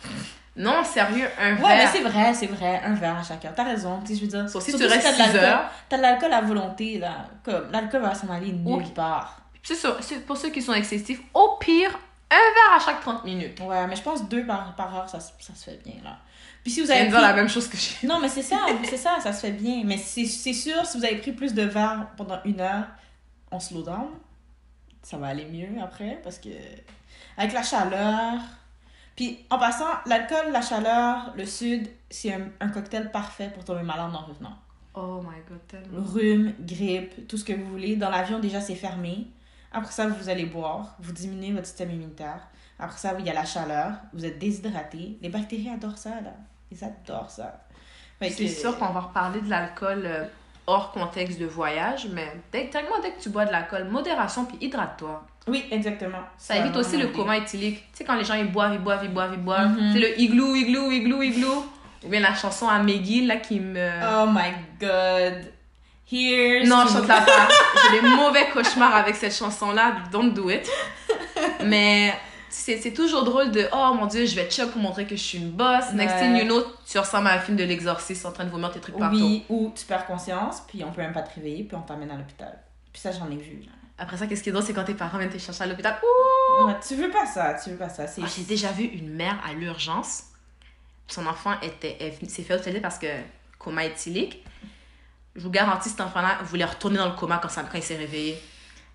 Non, 0.56 0.82
sérieux, 0.84 1.28
un 1.38 1.54
Ouais, 1.56 1.60
mais 1.62 1.76
verre. 1.78 1.90
c'est 1.92 2.00
vrai, 2.02 2.34
c'est 2.34 2.46
vrai. 2.46 2.80
Un 2.84 2.94
verre 2.94 3.18
à 3.18 3.22
chacun. 3.22 3.52
T'as 3.54 3.64
raison. 3.64 4.00
Tu 4.00 4.08
sais, 4.08 4.14
je 4.16 4.20
veux 4.22 4.26
dire. 4.28 4.48
Sauf 4.48 4.64
si 4.64 4.72
tu 4.74 4.84
restes 4.86 5.02
t'as 5.02 5.10
de 5.10 5.14
6 5.16 5.18
l'alcool- 5.22 5.44
heures. 5.44 5.70
T'as 5.88 5.96
de 5.98 6.02
l'alcool 6.02 6.32
à 6.32 6.40
volonté, 6.40 6.98
là. 6.98 7.26
Comme, 7.44 7.70
l'alcool 7.70 8.00
va 8.02 8.14
s'en 8.14 8.28
aller 8.30 8.52
nulle 8.52 8.76
Oui. 8.78 8.90
part. 8.94 9.40
C'est 9.62 10.24
pour 10.26 10.36
ceux 10.36 10.50
qui 10.50 10.62
sont 10.62 10.72
excessifs. 10.74 11.20
Au 11.34 11.56
pire, 11.60 11.90
un 12.30 12.36
verre 12.36 12.76
à 12.76 12.80
chaque 12.84 13.00
30 13.00 13.24
minutes. 13.24 13.58
Ouais, 13.60 13.86
mais 13.86 13.96
je 13.96 14.02
pense 14.02 14.28
deux 14.28 14.46
par, 14.46 14.74
par 14.76 14.94
heure, 14.96 15.08
ça, 15.08 15.20
se- 15.20 15.32
ça 15.40 15.54
se 15.54 15.64
fait 15.70 15.80
bien, 15.84 15.96
là. 16.04 16.16
Puis 16.62 16.72
si 16.72 16.80
vous 16.80 16.90
avez 16.90 17.02
dire 17.06 17.12
pris- 17.12 17.22
la 17.22 17.32
même 17.34 17.48
chose 17.48 17.68
que 17.68 17.76
j'ai. 17.76 18.06
Non, 18.06 18.18
mais 18.20 18.28
c'est 18.28 18.42
ça, 18.42 18.56
c'est 18.84 18.96
ça, 18.96 19.18
ça 19.22 19.32
se 19.32 19.40
fait 19.42 19.52
bien. 19.52 19.82
Mais 19.84 19.98
c'est 19.98 20.24
c'est 20.24 20.52
sûr, 20.52 20.84
si 20.86 20.98
vous 20.98 21.04
avez 21.04 21.16
pris 21.16 21.32
plus 21.32 21.52
de 21.54 21.62
verre 21.62 22.06
pendant 22.16 22.38
une 22.44 22.60
heure, 22.60 22.84
on 23.52 23.60
slow 23.60 23.82
down. 23.82 24.08
Ça 25.02 25.16
va 25.18 25.28
aller 25.28 25.44
mieux 25.44 25.68
après, 25.82 26.18
parce 26.24 26.38
que 26.38 26.48
avec 27.36 27.52
la 27.52 27.62
chaleur... 27.62 28.34
Puis 29.16 29.44
en 29.50 29.58
passant, 29.58 29.86
l'alcool, 30.06 30.52
la 30.52 30.60
chaleur, 30.60 31.32
le 31.36 31.46
sud, 31.46 31.88
c'est 32.10 32.32
un, 32.34 32.48
un 32.60 32.68
cocktail 32.68 33.10
parfait 33.10 33.50
pour 33.54 33.64
tomber 33.64 33.82
malade 33.82 34.14
en 34.14 34.26
revenant. 34.26 34.56
Oh 34.94 35.20
my 35.22 35.36
god, 35.48 35.58
tellement. 35.68 36.04
Rhume, 36.12 36.52
grippe, 36.60 37.26
tout 37.26 37.36
ce 37.36 37.44
que 37.44 37.52
vous 37.54 37.66
voulez. 37.66 37.96
Dans 37.96 38.10
l'avion, 38.10 38.38
déjà, 38.38 38.60
c'est 38.60 38.74
fermé. 38.74 39.26
Après 39.72 39.92
ça, 39.92 40.06
vous 40.06 40.28
allez 40.28 40.46
boire, 40.46 40.96
vous 41.00 41.12
diminuez 41.12 41.52
votre 41.52 41.66
système 41.66 41.90
immunitaire. 41.90 42.46
Après 42.78 42.98
ça, 42.98 43.14
il 43.18 43.24
y 43.26 43.30
a 43.30 43.34
la 43.34 43.44
chaleur, 43.44 43.92
vous 44.12 44.24
êtes 44.24 44.38
déshydraté. 44.38 45.18
Les 45.22 45.28
bactéries 45.28 45.70
adorent 45.70 45.98
ça, 45.98 46.20
là. 46.20 46.32
Ils 46.70 46.82
adorent 46.84 47.30
ça. 47.30 47.62
C'est 48.20 48.30
que- 48.30 48.46
sûr 48.48 48.78
qu'on 48.78 48.90
va 48.92 49.00
reparler 49.00 49.40
de 49.40 49.48
l'alcool 49.50 50.02
euh, 50.04 50.24
hors 50.66 50.92
contexte 50.92 51.38
de 51.38 51.46
voyage, 51.46 52.08
mais 52.12 52.32
dès, 52.52 52.68
tellement 52.68 52.98
dès 53.02 53.10
que 53.10 53.20
tu 53.20 53.28
bois 53.28 53.44
de 53.44 53.52
l'alcool, 53.52 53.84
modération 53.84 54.44
puis 54.44 54.58
hydrate-toi. 54.60 55.22
Oui, 55.46 55.64
exactement. 55.70 56.22
Ça 56.38 56.56
évite 56.56 56.76
aussi 56.76 56.96
le 56.96 57.06
coma 57.08 57.36
éthylique. 57.36 57.78
Tu 57.92 57.98
sais, 57.98 58.04
quand 58.04 58.16
les 58.16 58.24
gens 58.24 58.34
ils 58.34 58.50
boivent, 58.50 58.74
ils 58.74 58.80
boivent, 58.80 59.04
ils 59.04 59.12
boivent, 59.12 59.34
ils 59.34 59.42
boivent. 59.42 59.80
Mhm. 59.80 59.92
C'est 59.92 60.00
le 60.00 60.20
igloo, 60.20 60.54
igloo, 60.56 60.90
igloo, 60.90 61.22
igloo. 61.22 61.66
Ou 62.04 62.08
bien 62.08 62.20
la 62.20 62.34
chanson 62.34 62.68
à 62.68 62.78
McGill, 62.80 63.28
là, 63.28 63.36
qui 63.36 63.60
me. 63.60 63.88
Oh 64.02 64.26
my 64.26 64.52
god. 64.80 65.52
Here's 66.10 66.68
non, 66.68 66.84
je 66.86 66.92
chante 66.92 67.08
la 67.08 67.20
pas. 67.20 67.48
J'ai 67.90 68.00
des 68.00 68.06
mauvais 68.06 68.48
cauchemars 68.52 68.94
avec 68.94 69.16
cette 69.16 69.34
chanson-là. 69.34 69.96
Don't 70.12 70.32
do 70.32 70.50
it. 70.50 70.68
Mais 71.64 72.14
c'est 72.48 72.92
toujours 72.92 73.24
drôle 73.24 73.50
de 73.50 73.68
oh 73.72 73.94
mon 73.94 74.06
dieu, 74.06 74.24
je 74.26 74.34
vais 74.34 74.48
chug 74.50 74.70
pour 74.70 74.80
montrer 74.80 75.06
que 75.06 75.16
je 75.16 75.22
suis 75.22 75.38
une 75.38 75.50
boss. 75.50 75.92
Next 75.92 76.14
Ouais. 76.16 76.20
thing 76.22 76.36
you 76.36 76.44
know, 76.44 76.62
tu 76.90 76.98
ressembles 76.98 77.28
à 77.28 77.34
un 77.34 77.38
film 77.40 77.56
de 77.56 77.64
l'exorciste 77.64 78.24
en 78.26 78.32
train 78.32 78.44
de 78.44 78.50
vomir 78.50 78.70
tes 78.72 78.80
trucs 78.80 78.96
partout. 78.98 79.16
Oui, 79.16 79.44
ou 79.48 79.72
tu 79.76 79.84
perds 79.84 80.06
conscience, 80.06 80.62
puis 80.68 80.82
on 80.84 80.92
peut 80.92 81.02
même 81.02 81.12
pas 81.12 81.22
te 81.22 81.34
réveiller, 81.34 81.64
puis 81.64 81.76
on 81.76 81.82
t'emmène 81.82 82.10
à 82.10 82.16
l'hôpital. 82.16 82.58
Puis 82.92 83.00
ça, 83.02 83.12
j'en 83.12 83.30
ai 83.30 83.36
vu. 83.36 83.60
là. 83.64 83.72
Après 83.98 84.16
ça, 84.16 84.26
qu'est-ce 84.26 84.42
qui 84.42 84.50
est 84.50 84.52
drôle, 84.52 84.64
c'est 84.64 84.74
quand 84.74 84.84
tes 84.84 84.94
parents 84.94 85.18
viennent 85.18 85.30
te 85.30 85.38
chercher 85.38 85.64
à 85.64 85.66
l'hôpital. 85.66 85.98
Ouh! 86.02 86.66
Ouais, 86.66 86.74
tu 86.86 86.94
veux 86.96 87.10
pas 87.10 87.26
ça, 87.26 87.54
tu 87.62 87.70
veux 87.70 87.76
pas 87.76 87.88
ça. 87.88 88.04
Ah, 88.06 88.26
J'ai 88.34 88.42
déjà 88.42 88.70
vu 88.72 88.84
une 88.84 89.10
mère 89.14 89.38
à 89.48 89.52
l'urgence. 89.54 90.24
Son 91.08 91.26
enfant 91.26 91.54
était, 91.62 91.96
s'est 92.28 92.42
fait 92.42 92.54
hospitaliser 92.54 92.80
parce 92.80 92.98
que 92.98 93.06
coma 93.58 93.84
éthylique. 93.84 94.44
Je 95.34 95.42
vous 95.42 95.50
garantis, 95.50 95.90
cet 95.90 96.00
enfant-là 96.00 96.38
voulait 96.44 96.64
retourner 96.64 96.96
dans 96.98 97.06
le 97.08 97.14
coma 97.14 97.38
quand, 97.42 97.48
ça- 97.48 97.62
quand 97.62 97.76
il 97.78 97.82
s'est 97.84 97.96
réveillé. 97.96 98.38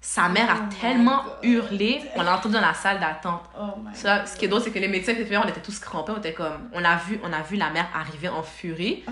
Sa 0.03 0.29
mère 0.29 0.50
a 0.50 0.55
Oh 0.63 0.74
tellement 0.81 1.22
hurlé, 1.43 2.01
on 2.15 2.24
l'a 2.24 2.36
entendu 2.36 2.55
dans 2.55 2.62
la 2.62 2.74
salle 2.74 3.00
d'attente. 3.00 3.43
Oh 3.60 3.65
Ça, 3.93 4.25
ce 4.25 4.36
qui 4.36 4.46
est 4.46 4.48
drôle, 4.48 4.62
c'est 4.62 4.72
que 4.72 4.79
les 4.79 4.88
médecins 4.88 5.13
on 5.13 5.48
était 5.48 5.62
tous 5.62 5.77
crampés. 5.79 6.12
On 6.12 6.17
était 6.17 6.34
comme, 6.34 6.70
on 6.74 6.84
a 6.84 6.96
vu, 6.96 7.20
on 7.24 7.31
a 7.31 7.41
vu 7.43 7.55
la 7.55 7.70
mère 7.70 7.88
arriver 7.93 8.27
en 8.27 8.41
furie. 8.41 9.03
Oh. 9.08 9.12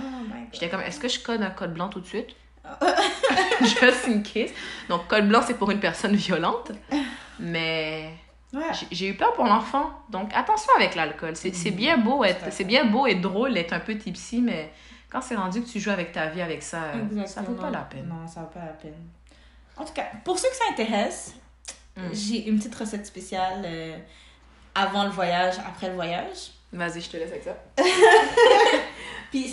J'étais 0.52 0.68
comme, 0.68 0.82
est-ce 0.82 1.00
que 1.00 1.08
je 1.08 1.20
code 1.20 1.44
un 1.44 1.52
code 1.52 1.76
blanc 1.76 1.90
tout 1.90 2.00
de 2.00 2.08
suite? 2.08 2.30
Just 3.62 4.08
in 4.08 4.22
case. 4.22 4.50
Donc, 4.90 5.08
code 5.08 5.28
blanc, 5.28 5.42
c'est 5.46 5.54
pour 5.58 5.70
une 5.72 5.80
personne 5.80 6.16
violente. 6.16 6.72
Mais 7.40 8.12
Ouais. 8.52 8.64
j'ai- 8.92 9.10
eu 9.10 9.14
peur 9.16 9.34
pour 9.34 9.46
l'enfant. 9.46 9.92
Donc, 10.10 10.32
attention 10.34 10.72
avec 10.76 10.96
l'alcool. 10.96 11.36
C'est 11.36 11.72
bien 11.72 11.98
beau 11.98 12.24
être, 12.24 12.46
fait. 12.46 12.52
c'est 12.52 12.64
bien 12.64 12.86
beau 12.86 13.06
et 13.06 13.14
drôle 13.16 13.54
d'être 13.54 13.74
un 13.74 13.80
peu 13.80 13.96
tipsy, 13.96 14.42
mais 14.42 14.72
quand 15.10 15.22
c'est 15.22 15.36
rendu 15.36 15.62
que 15.62 15.68
tu 15.68 15.80
joues 15.80 15.92
avec 15.92 16.12
ta 16.12 16.28
vie 16.28 16.42
avec 16.42 16.64
ça, 16.64 16.78
euh, 16.96 17.26
ça 17.28 17.42
vaut 17.44 17.54
pas 17.54 17.70
la 17.70 17.80
peine. 17.82 18.08
Non, 18.08 18.28
ça 18.28 18.42
vaut 18.42 18.48
pas 18.48 18.66
la 18.66 18.74
peine. 18.74 18.94
En 19.80 19.86
tout 19.86 19.94
cas, 19.94 20.06
pour 20.26 20.38
ceux 20.38 20.50
que 20.50 20.56
ça 20.56 20.66
intéresse, 20.72 21.34
Mm. 21.98 22.02
j'ai 22.14 22.48
une 22.48 22.58
petite 22.60 22.76
recette 22.76 23.06
spéciale 23.06 23.62
euh, 23.66 23.98
avant 24.76 25.04
le 25.06 25.10
voyage, 25.10 25.56
après 25.68 25.90
le 25.90 25.96
voyage. 25.96 26.52
Vas-y, 26.72 27.02
je 27.02 27.10
te 27.10 27.18
laisse 27.18 27.32
avec 27.32 27.44
ça. 27.44 27.58
Puis 29.32 29.46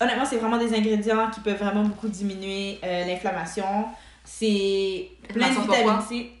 honnêtement, 0.00 0.24
c'est 0.24 0.36
vraiment 0.36 0.58
des 0.58 0.74
ingrédients 0.74 1.30
qui 1.30 1.40
peuvent 1.40 1.58
vraiment 1.58 1.82
beaucoup 1.84 2.08
diminuer 2.08 2.78
euh, 2.84 3.04
l'inflammation. 3.04 3.86
C'est 4.24 5.08
plein 5.28 5.48
de 5.48 5.50
Inflammation 5.52 5.66
pour 5.66 5.74
vitamine 5.74 5.96
quoi? 5.96 6.06
C. 6.08 6.32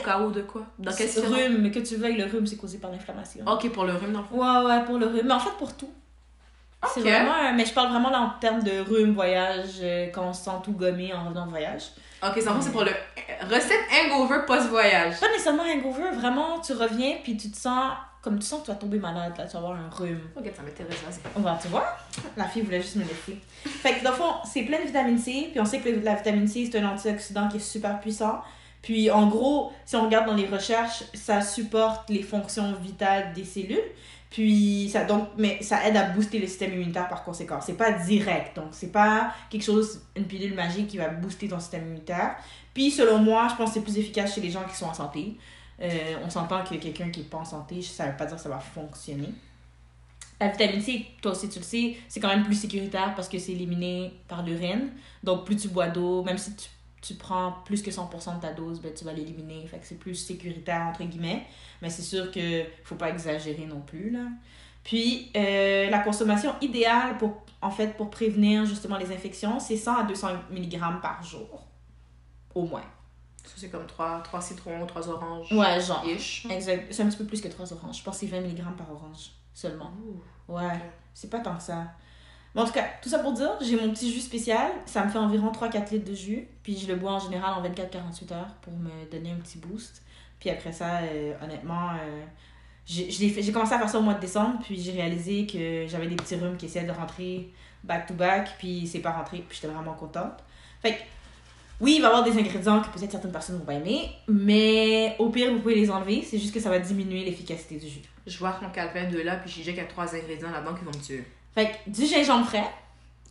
Au 0.00 0.04
cas 0.04 0.20
où 0.20 0.30
de 0.30 0.42
quoi? 0.42 0.62
Dans 0.78 0.92
quel 0.94 1.08
rhume, 1.26 1.70
que 1.72 1.80
tu 1.80 1.96
veuilles, 1.96 2.16
le 2.16 2.24
rhume, 2.24 2.46
c'est 2.46 2.56
causé 2.56 2.78
par 2.78 2.90
l'inflammation. 2.90 3.44
Ok, 3.46 3.68
pour 3.70 3.84
le 3.84 3.94
rhume, 3.94 4.12
dans 4.12 4.20
le 4.20 4.26
fond. 4.26 4.36
Ouais, 4.38 4.66
ouais, 4.70 4.84
pour 4.84 4.98
le 4.98 5.06
rhume. 5.06 5.26
Mais 5.26 5.34
en 5.34 5.40
fait, 5.40 5.50
pour 5.58 5.76
tout. 5.76 5.90
C'est 6.94 7.00
vraiment. 7.00 7.32
un- 7.34 7.52
Mais 7.52 7.64
je 7.66 7.72
parle 7.72 7.90
vraiment 7.90 8.10
là 8.10 8.20
en 8.20 8.30
termes 8.40 8.62
de 8.62 8.80
rhume, 8.80 9.12
voyage, 9.14 9.78
euh, 9.82 10.06
quand 10.12 10.22
on 10.28 10.32
se 10.32 10.44
sent 10.44 10.50
tout 10.64 10.72
gommé 10.72 11.12
en 11.12 11.24
revenant 11.24 11.46
de 11.46 11.50
voyage. 11.50 11.82
Ok, 12.24 12.40
fond, 12.40 12.60
c'est 12.60 12.70
pour 12.70 12.84
le 12.84 12.92
recette 13.50 13.80
hangover 13.90 14.46
post-voyage. 14.46 15.18
Pas 15.18 15.28
nécessairement 15.28 15.64
hangover, 15.64 16.10
vraiment, 16.14 16.60
tu 16.60 16.72
reviens 16.72 17.16
puis 17.22 17.36
tu 17.36 17.50
te 17.50 17.56
sens 17.56 17.92
comme 18.22 18.38
tu 18.38 18.46
sens 18.46 18.60
que 18.60 18.66
tu 18.66 18.70
vas 18.70 18.76
tomber 18.76 19.00
malade, 19.00 19.32
là, 19.36 19.44
tu 19.44 19.52
vas 19.54 19.58
avoir 19.58 19.72
un 19.72 19.90
rhume. 19.90 20.20
Ok, 20.36 20.44
ça 20.54 20.62
m'intéresse, 20.62 21.02
vas-y. 21.04 21.18
On 21.34 21.40
va, 21.40 21.58
tu 21.60 21.66
vois, 21.66 21.84
la 22.36 22.44
fille 22.44 22.62
voulait 22.62 22.80
juste 22.80 22.94
me 22.94 23.02
laisser. 23.02 23.40
Fait 23.64 23.94
que 23.94 24.04
dans 24.04 24.10
le 24.10 24.16
fond, 24.16 24.34
c'est 24.44 24.62
plein 24.62 24.78
de 24.78 24.84
vitamine 24.84 25.18
C, 25.18 25.48
puis 25.50 25.60
on 25.60 25.64
sait 25.64 25.80
que 25.80 25.88
la 25.88 26.14
vitamine 26.14 26.46
C, 26.46 26.68
c'est 26.70 26.78
un 26.78 26.88
antioxydant 26.88 27.48
qui 27.48 27.56
est 27.56 27.60
super 27.60 27.98
puissant. 27.98 28.40
Puis 28.80 29.10
en 29.10 29.26
gros, 29.26 29.72
si 29.84 29.96
on 29.96 30.04
regarde 30.04 30.26
dans 30.26 30.34
les 30.34 30.46
recherches, 30.46 31.02
ça 31.14 31.40
supporte 31.40 32.08
les 32.10 32.22
fonctions 32.22 32.72
vitales 32.80 33.32
des 33.32 33.44
cellules. 33.44 33.82
Puis 34.32 34.88
ça 34.90 35.04
donc 35.04 35.28
mais 35.36 35.62
ça 35.62 35.86
aide 35.86 35.94
à 35.94 36.04
booster 36.04 36.38
le 36.38 36.46
système 36.46 36.72
immunitaire 36.72 37.06
par 37.06 37.22
conséquent. 37.22 37.60
C'est 37.60 37.76
pas 37.76 37.92
direct. 37.92 38.56
Donc 38.56 38.68
c'est 38.70 38.90
pas 38.90 39.34
quelque 39.50 39.62
chose 39.62 40.00
une 40.16 40.24
pilule 40.24 40.54
magique 40.54 40.88
qui 40.88 40.96
va 40.96 41.08
booster 41.08 41.48
ton 41.48 41.60
système 41.60 41.82
immunitaire. 41.82 42.36
Puis 42.72 42.90
selon 42.90 43.18
moi, 43.18 43.48
je 43.50 43.56
pense 43.56 43.68
que 43.68 43.74
c'est 43.74 43.82
plus 43.82 43.98
efficace 43.98 44.34
chez 44.34 44.40
les 44.40 44.50
gens 44.50 44.64
qui 44.64 44.74
sont 44.74 44.86
en 44.86 44.94
santé. 44.94 45.36
Euh, 45.82 46.14
on 46.24 46.30
s'entend 46.30 46.64
que 46.64 46.74
quelqu'un 46.76 47.10
qui 47.10 47.20
est 47.20 47.30
pas 47.30 47.38
en 47.38 47.44
santé, 47.44 47.82
ça 47.82 48.06
veut 48.06 48.16
pas 48.16 48.24
dire 48.24 48.36
que 48.36 48.42
ça 48.42 48.48
va 48.48 48.58
fonctionner. 48.58 49.28
La 50.40 50.48
vitamine 50.48 50.80
C, 50.80 51.06
toi 51.20 51.32
aussi 51.32 51.50
tu 51.50 51.58
le 51.58 51.64
sais, 51.64 51.96
c'est 52.08 52.18
quand 52.18 52.28
même 52.28 52.44
plus 52.44 52.54
sécuritaire 52.54 53.12
parce 53.14 53.28
que 53.28 53.38
c'est 53.38 53.52
éliminé 53.52 54.14
par 54.28 54.42
l'urine. 54.42 54.88
Donc 55.22 55.44
plus 55.44 55.56
tu 55.56 55.68
bois 55.68 55.88
d'eau, 55.88 56.22
même 56.24 56.38
si 56.38 56.56
tu, 56.56 56.68
tu 57.02 57.14
prends 57.14 57.52
plus 57.64 57.82
que 57.82 57.90
100% 57.90 58.36
de 58.36 58.40
ta 58.40 58.52
dose, 58.52 58.80
ben, 58.80 58.94
tu 58.94 59.04
vas 59.04 59.12
l'éliminer. 59.12 59.66
Fait 59.66 59.78
que 59.78 59.86
c'est 59.86 59.98
plus 59.98 60.14
sécuritaire 60.14 60.82
entre 60.82 61.04
guillemets. 61.04 61.44
Mais 61.82 61.90
c'est 61.90 62.02
sûr 62.02 62.30
que 62.30 62.64
faut 62.84 62.94
pas 62.94 63.10
exagérer 63.10 63.66
non 63.66 63.80
plus 63.80 64.10
là. 64.10 64.26
Puis 64.84 65.30
euh, 65.36 65.90
la 65.90 65.98
consommation 65.98 66.54
idéale 66.60 67.18
pour 67.18 67.42
en 67.60 67.70
fait 67.70 67.96
pour 67.96 68.10
prévenir 68.10 68.64
justement 68.64 68.96
les 68.96 69.12
infections, 69.12 69.60
c'est 69.60 69.76
100 69.76 69.96
à 69.96 70.02
200 70.04 70.28
mg 70.52 70.80
par 71.02 71.22
jour. 71.22 71.66
Au 72.54 72.64
moins. 72.64 72.84
Ça, 73.44 73.54
c'est 73.56 73.70
comme 73.70 73.86
3, 73.86 74.20
trois 74.22 74.40
citrons, 74.40 74.86
3 74.86 75.08
oranges. 75.08 75.52
Ouais, 75.52 75.80
genre. 75.80 76.04
Ish. 76.06 76.46
Exact. 76.48 76.92
C'est 76.92 77.02
un 77.02 77.08
petit 77.08 77.16
peu 77.16 77.26
plus 77.26 77.40
que 77.40 77.48
3 77.48 77.72
oranges. 77.72 77.98
Je 77.98 78.04
pense 78.04 78.20
que 78.20 78.26
c'est 78.26 78.40
20 78.40 78.40
mg 78.42 78.76
par 78.76 78.90
orange 78.92 79.32
seulement. 79.52 79.92
Ouais. 80.48 80.80
C'est 81.12 81.28
pas 81.28 81.40
tant 81.40 81.56
que 81.56 81.62
ça. 81.62 81.88
Mais 82.54 82.60
en 82.60 82.66
tout 82.66 82.72
cas, 82.72 82.84
tout 83.00 83.08
ça 83.08 83.18
pour 83.18 83.32
dire, 83.32 83.50
j'ai 83.62 83.76
mon 83.76 83.90
petit 83.92 84.12
jus 84.12 84.20
spécial. 84.20 84.70
Ça 84.84 85.04
me 85.04 85.10
fait 85.10 85.18
environ 85.18 85.50
3-4 85.50 85.92
litres 85.92 86.10
de 86.10 86.14
jus. 86.14 86.46
Puis 86.62 86.78
je 86.78 86.86
le 86.86 86.96
bois 86.96 87.12
en 87.12 87.18
général 87.18 87.54
en 87.54 87.62
24-48 87.62 88.32
heures 88.34 88.54
pour 88.60 88.74
me 88.74 89.10
donner 89.10 89.30
un 89.30 89.36
petit 89.36 89.58
boost. 89.58 90.02
Puis 90.38 90.50
après 90.50 90.72
ça, 90.72 90.98
euh, 90.98 91.32
honnêtement, 91.42 91.90
euh, 91.90 92.22
j'ai 92.86 93.52
commencé 93.52 93.72
à 93.72 93.78
faire 93.78 93.88
ça 93.88 93.98
au 93.98 94.02
mois 94.02 94.14
de 94.14 94.20
décembre. 94.20 94.58
Puis 94.62 94.80
j'ai 94.80 94.92
réalisé 94.92 95.46
que 95.46 95.86
j'avais 95.88 96.08
des 96.08 96.16
petits 96.16 96.36
rhumes 96.36 96.56
qui 96.56 96.66
essayaient 96.66 96.86
de 96.86 96.92
rentrer 96.92 97.50
back-to-back. 97.84 98.56
puis 98.58 98.86
c'est 98.86 99.00
pas 99.00 99.12
rentré. 99.12 99.38
Puis 99.48 99.58
j'étais 99.60 99.72
vraiment 99.72 99.94
contente. 99.94 100.44
Fait 100.82 100.92
que, 100.92 100.98
oui, 101.80 101.94
il 101.96 102.02
va 102.02 102.08
y 102.08 102.10
avoir 102.10 102.22
des 102.22 102.38
ingrédients 102.38 102.82
que 102.82 102.88
peut-être 102.88 103.10
certaines 103.10 103.32
personnes 103.32 103.56
vont 103.56 103.64
pas 103.64 103.74
aimer. 103.74 104.10
Mais 104.28 105.16
au 105.18 105.30
pire, 105.30 105.50
vous 105.50 105.60
pouvez 105.60 105.74
les 105.74 105.90
enlever. 105.90 106.22
C'est 106.22 106.38
juste 106.38 106.52
que 106.52 106.60
ça 106.60 106.68
va 106.68 106.78
diminuer 106.78 107.24
l'efficacité 107.24 107.76
du 107.76 107.88
jus. 107.88 108.02
Je 108.26 108.38
vois 108.38 108.58
mon 108.60 108.68
calepin 108.68 109.08
de 109.08 109.18
là, 109.18 109.36
puis 109.36 109.50
j'ai 109.50 109.72
qu'il 109.72 109.76
y 109.76 109.80
a 109.80 109.86
3 109.86 110.14
ingrédients 110.14 110.50
là-dedans 110.50 110.74
qui 110.74 110.84
vont 110.84 110.90
me 110.90 111.02
tuer. 111.02 111.24
Fait 111.54 111.72
que 111.84 111.90
du 111.90 112.06
gingembre 112.06 112.46
frais, 112.46 112.70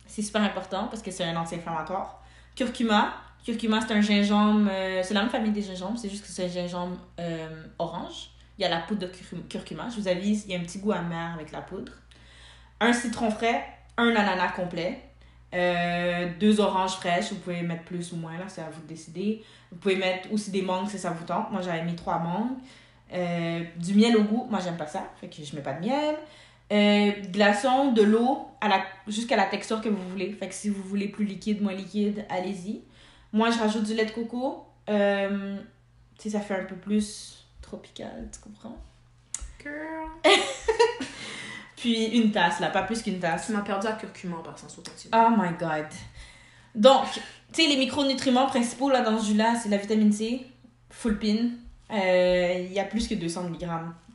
c'est 0.06 0.22
super 0.22 0.42
important 0.42 0.86
parce 0.88 1.02
que 1.02 1.10
c'est 1.10 1.24
un 1.24 1.36
anti-inflammatoire. 1.36 2.22
Curcuma, 2.54 3.14
curcuma 3.44 3.80
c'est 3.80 3.94
un 3.94 4.00
gingembre, 4.00 4.68
euh, 4.70 5.00
c'est 5.02 5.14
la 5.14 5.20
même 5.22 5.30
famille 5.30 5.52
des 5.52 5.62
gingembres, 5.62 5.98
c'est 5.98 6.10
juste 6.10 6.22
que 6.24 6.30
c'est 6.30 6.44
un 6.44 6.48
gingembre 6.48 6.96
euh, 7.18 7.64
orange. 7.78 8.30
Il 8.58 8.62
y 8.62 8.64
a 8.64 8.68
la 8.68 8.80
poudre 8.80 9.00
de 9.00 9.06
curcuma- 9.06 9.48
curcuma, 9.48 9.88
je 9.88 9.96
vous 10.00 10.08
avise, 10.08 10.44
il 10.46 10.52
y 10.52 10.54
a 10.54 10.58
un 10.58 10.62
petit 10.62 10.78
goût 10.78 10.92
amer 10.92 11.32
avec 11.34 11.50
la 11.50 11.62
poudre. 11.62 11.92
Un 12.80 12.92
citron 12.92 13.30
frais, 13.30 13.64
un 13.96 14.10
ananas 14.14 14.52
complet, 14.52 15.00
euh, 15.54 16.28
deux 16.38 16.60
oranges 16.60 16.92
fraîches, 16.92 17.30
vous 17.32 17.38
pouvez 17.38 17.62
mettre 17.62 17.84
plus 17.84 18.12
ou 18.12 18.16
moins, 18.16 18.36
là, 18.38 18.44
c'est 18.48 18.60
à 18.62 18.70
vous 18.70 18.82
de 18.82 18.86
décider. 18.86 19.42
Vous 19.70 19.78
pouvez 19.78 19.96
mettre 19.96 20.32
aussi 20.32 20.50
des 20.50 20.62
mangues 20.62 20.88
si 20.88 20.98
ça 20.98 21.10
vous 21.10 21.24
tente. 21.24 21.50
Moi 21.50 21.62
j'avais 21.62 21.82
mis 21.82 21.96
trois 21.96 22.18
mangues. 22.18 22.52
Euh, 23.12 23.62
du 23.76 23.94
miel 23.94 24.16
au 24.16 24.22
goût, 24.22 24.46
moi 24.50 24.60
j'aime 24.60 24.76
pas 24.76 24.86
ça, 24.86 25.04
fait 25.20 25.28
que 25.28 25.42
je 25.44 25.54
mets 25.56 25.62
pas 25.62 25.74
de 25.74 25.80
miel. 25.86 26.16
Euh, 26.70 27.12
glaçons, 27.30 27.92
de 27.92 28.02
l'eau 28.02 28.46
la, 28.68 28.84
jusqu'à 29.08 29.36
la 29.36 29.46
texture 29.46 29.80
que 29.80 29.88
vous 29.88 30.08
voulez. 30.08 30.32
Fait 30.32 30.48
que 30.48 30.54
si 30.54 30.68
vous 30.68 30.82
voulez 30.82 31.08
plus 31.08 31.24
liquide, 31.24 31.62
moins 31.62 31.74
liquide, 31.74 32.24
allez-y. 32.28 32.82
Moi, 33.32 33.50
je 33.50 33.58
rajoute 33.58 33.84
du 33.84 33.94
lait 33.94 34.04
de 34.04 34.10
coco. 34.10 34.66
Euh, 34.88 35.58
tu 36.18 36.22
sais, 36.24 36.30
ça 36.30 36.40
fait 36.40 36.54
un 36.54 36.64
peu 36.64 36.76
plus 36.76 37.46
tropical, 37.60 38.28
tu 38.32 38.40
comprends? 38.40 38.76
Girl. 39.62 40.08
Puis 41.76 42.04
une 42.16 42.30
tasse, 42.30 42.60
là, 42.60 42.68
pas 42.70 42.82
plus 42.82 43.02
qu'une 43.02 43.18
tasse. 43.18 43.46
Tu 43.46 43.52
m'as 43.52 43.62
perdu 43.62 43.86
à 43.86 43.92
curcuma 43.92 44.36
passant 44.44 44.68
sur 44.68 44.82
continue. 44.82 45.12
Oh 45.14 45.30
my 45.36 45.50
god. 45.58 45.86
Donc, 46.74 47.06
tu 47.52 47.62
sais, 47.62 47.68
les 47.68 47.76
micronutriments 47.76 48.46
principaux 48.46 48.90
là, 48.90 49.02
dans 49.02 49.18
ce 49.18 49.28
jus-là, 49.28 49.56
c'est 49.56 49.68
la 49.68 49.78
vitamine 49.78 50.12
C, 50.12 50.46
full 50.90 51.18
pin. 51.18 51.50
Euh, 51.90 52.66
Il 52.66 52.72
y 52.72 52.80
a 52.80 52.84
plus 52.84 53.08
que 53.08 53.14
200 53.14 53.48
mg 53.50 53.68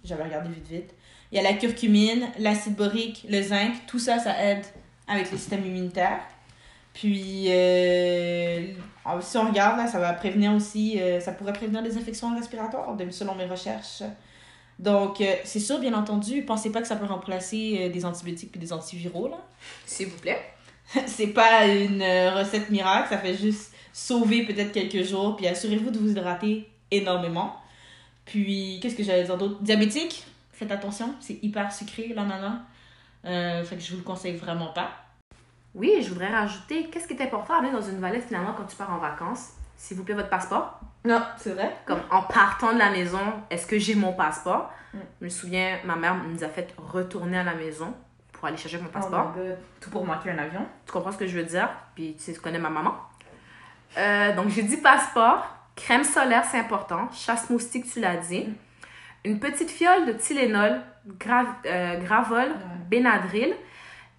J'avais 0.08 0.24
regardé 0.24 0.50
vite 0.50 0.68
vite. 0.68 0.96
Il 1.32 1.36
y 1.36 1.40
a 1.40 1.44
la 1.44 1.54
curcumine, 1.54 2.28
l'acide 2.40 2.76
borique, 2.76 3.26
le 3.30 3.42
zinc. 3.42 3.74
Tout 3.88 4.00
ça, 4.00 4.18
ça 4.18 4.42
aide 4.42 4.64
avec 5.08 5.30
le 5.32 5.38
système 5.38 5.66
immunitaire. 5.66 6.20
Puis, 6.94 7.46
euh, 7.50 8.66
si 9.22 9.38
on 9.38 9.48
regarde, 9.48 9.78
là, 9.78 9.86
ça 9.86 10.00
va 10.00 10.14
prévenir 10.14 10.54
aussi, 10.54 11.00
euh, 11.00 11.20
ça 11.20 11.32
pourrait 11.32 11.54
prévenir 11.54 11.84
des 11.84 11.96
infections 11.96 12.34
respiratoires, 12.36 12.96
selon 13.12 13.36
mes 13.36 13.46
recherches. 13.46 14.02
Donc, 14.80 15.22
euh, 15.22 15.36
c'est 15.44 15.60
sûr, 15.60 15.80
bien 15.80 15.94
entendu, 15.94 16.44
pensez 16.44 16.72
pas 16.72 16.82
que 16.82 16.88
ça 16.88 16.96
peut 16.96 17.06
remplacer 17.06 17.90
des 17.90 18.06
antibiotiques 18.06 18.56
et 18.56 18.60
des 18.60 18.74
antiviraux, 18.74 19.28
là. 19.28 19.38
S'il 19.86 20.08
vous 20.08 20.18
plaît. 20.18 20.42
c'est 21.06 21.28
pas 21.28 21.68
une 21.68 22.02
recette 22.02 22.70
miracle, 22.70 23.10
ça 23.10 23.18
fait 23.18 23.36
juste 23.36 23.74
sauver 23.94 24.46
peut-être 24.46 24.72
quelques 24.72 25.04
jours, 25.04 25.36
puis 25.36 25.46
assurez-vous 25.48 25.92
de 25.92 26.00
vous 26.00 26.10
hydrater 26.10 26.68
énormément. 26.90 27.58
Puis, 28.28 28.80
qu'est-ce 28.82 28.96
que 28.96 29.04
j'allais 29.04 29.24
dire 29.24 29.38
d'autre? 29.38 29.58
Diabétique, 29.62 30.28
faites 30.52 30.72
attention, 30.72 31.16
c'est 31.20 31.40
hyper 31.42 31.72
sucré, 31.74 32.14
l'ananas. 32.16 32.60
Euh, 33.26 33.64
fait 33.64 33.76
que 33.78 33.82
je 33.82 33.92
vous 33.92 33.98
le 33.98 34.04
conseille 34.04 34.36
vraiment 34.36 34.68
pas. 34.68 34.92
Oui, 35.74 35.94
je 36.02 36.10
voudrais 36.10 36.28
rajouter, 36.28 36.90
qu'est-ce 36.90 37.08
qui 37.08 37.14
est 37.14 37.22
important 37.24 37.56
à 37.56 37.58
amener 37.60 37.72
dans 37.72 37.82
une 37.82 38.00
valise 38.00 38.24
finalement 38.24 38.54
quand 38.54 38.66
tu 38.66 38.76
pars 38.76 38.92
en 38.92 38.98
vacances? 38.98 39.52
S'il 39.78 39.96
vous 39.96 40.04
plaît, 40.04 40.16
votre 40.16 40.30
passeport. 40.30 40.80
Non, 41.06 41.22
c'est 41.38 41.54
vrai. 41.54 41.76
Comme 41.86 42.02
en 42.12 42.24
partant 42.24 42.74
de 42.74 42.80
la 42.80 42.90
maison, 42.90 43.20
est-ce 43.50 43.66
que 43.66 43.80
j'ai 43.80 43.96
mon 43.96 44.12
passeport? 44.12 44.72
Mm. 44.94 44.98
Je 45.22 45.26
me 45.26 45.30
souviens, 45.30 45.78
ma 45.86 45.96
mère 45.96 46.16
nous 46.16 46.44
a 46.44 46.50
fait 46.50 46.74
retourner 46.78 47.38
à 47.38 47.44
la 47.44 47.54
maison 47.54 47.94
pour 48.34 48.46
aller 48.46 48.58
chercher 48.58 48.80
mon 48.80 48.90
passeport. 48.90 49.34
Oh. 49.38 49.42
Tout 49.80 49.90
pour 49.90 50.06
manquer 50.06 50.32
un 50.32 50.38
avion. 50.38 50.66
Tu 50.86 50.92
comprends 50.92 51.12
ce 51.12 51.18
que 51.18 51.28
je 51.28 51.38
veux 51.38 51.46
dire? 51.46 51.70
Puis 51.96 52.18
tu 52.24 52.34
connais 52.34 52.60
ma 52.60 52.70
maman. 52.70 52.96
Euh, 53.98 54.36
donc, 54.36 54.50
j'ai 54.50 54.64
dit 54.64 54.78
passeport. 54.78 55.57
Crème 55.78 56.04
solaire, 56.04 56.44
c'est 56.44 56.60
important. 56.60 57.08
Chasse 57.14 57.50
moustique, 57.50 57.86
tu 57.92 58.02
l'as 58.02 58.18
dit. 58.18 58.50
Une 59.24 59.40
petite 59.40 59.70
fiole 59.72 60.06
de 60.06 60.12
Tylenol, 60.14 60.82
gra- 61.20 61.46
euh, 61.66 61.98
Gravol, 62.04 62.50
Benadryl. 62.90 63.54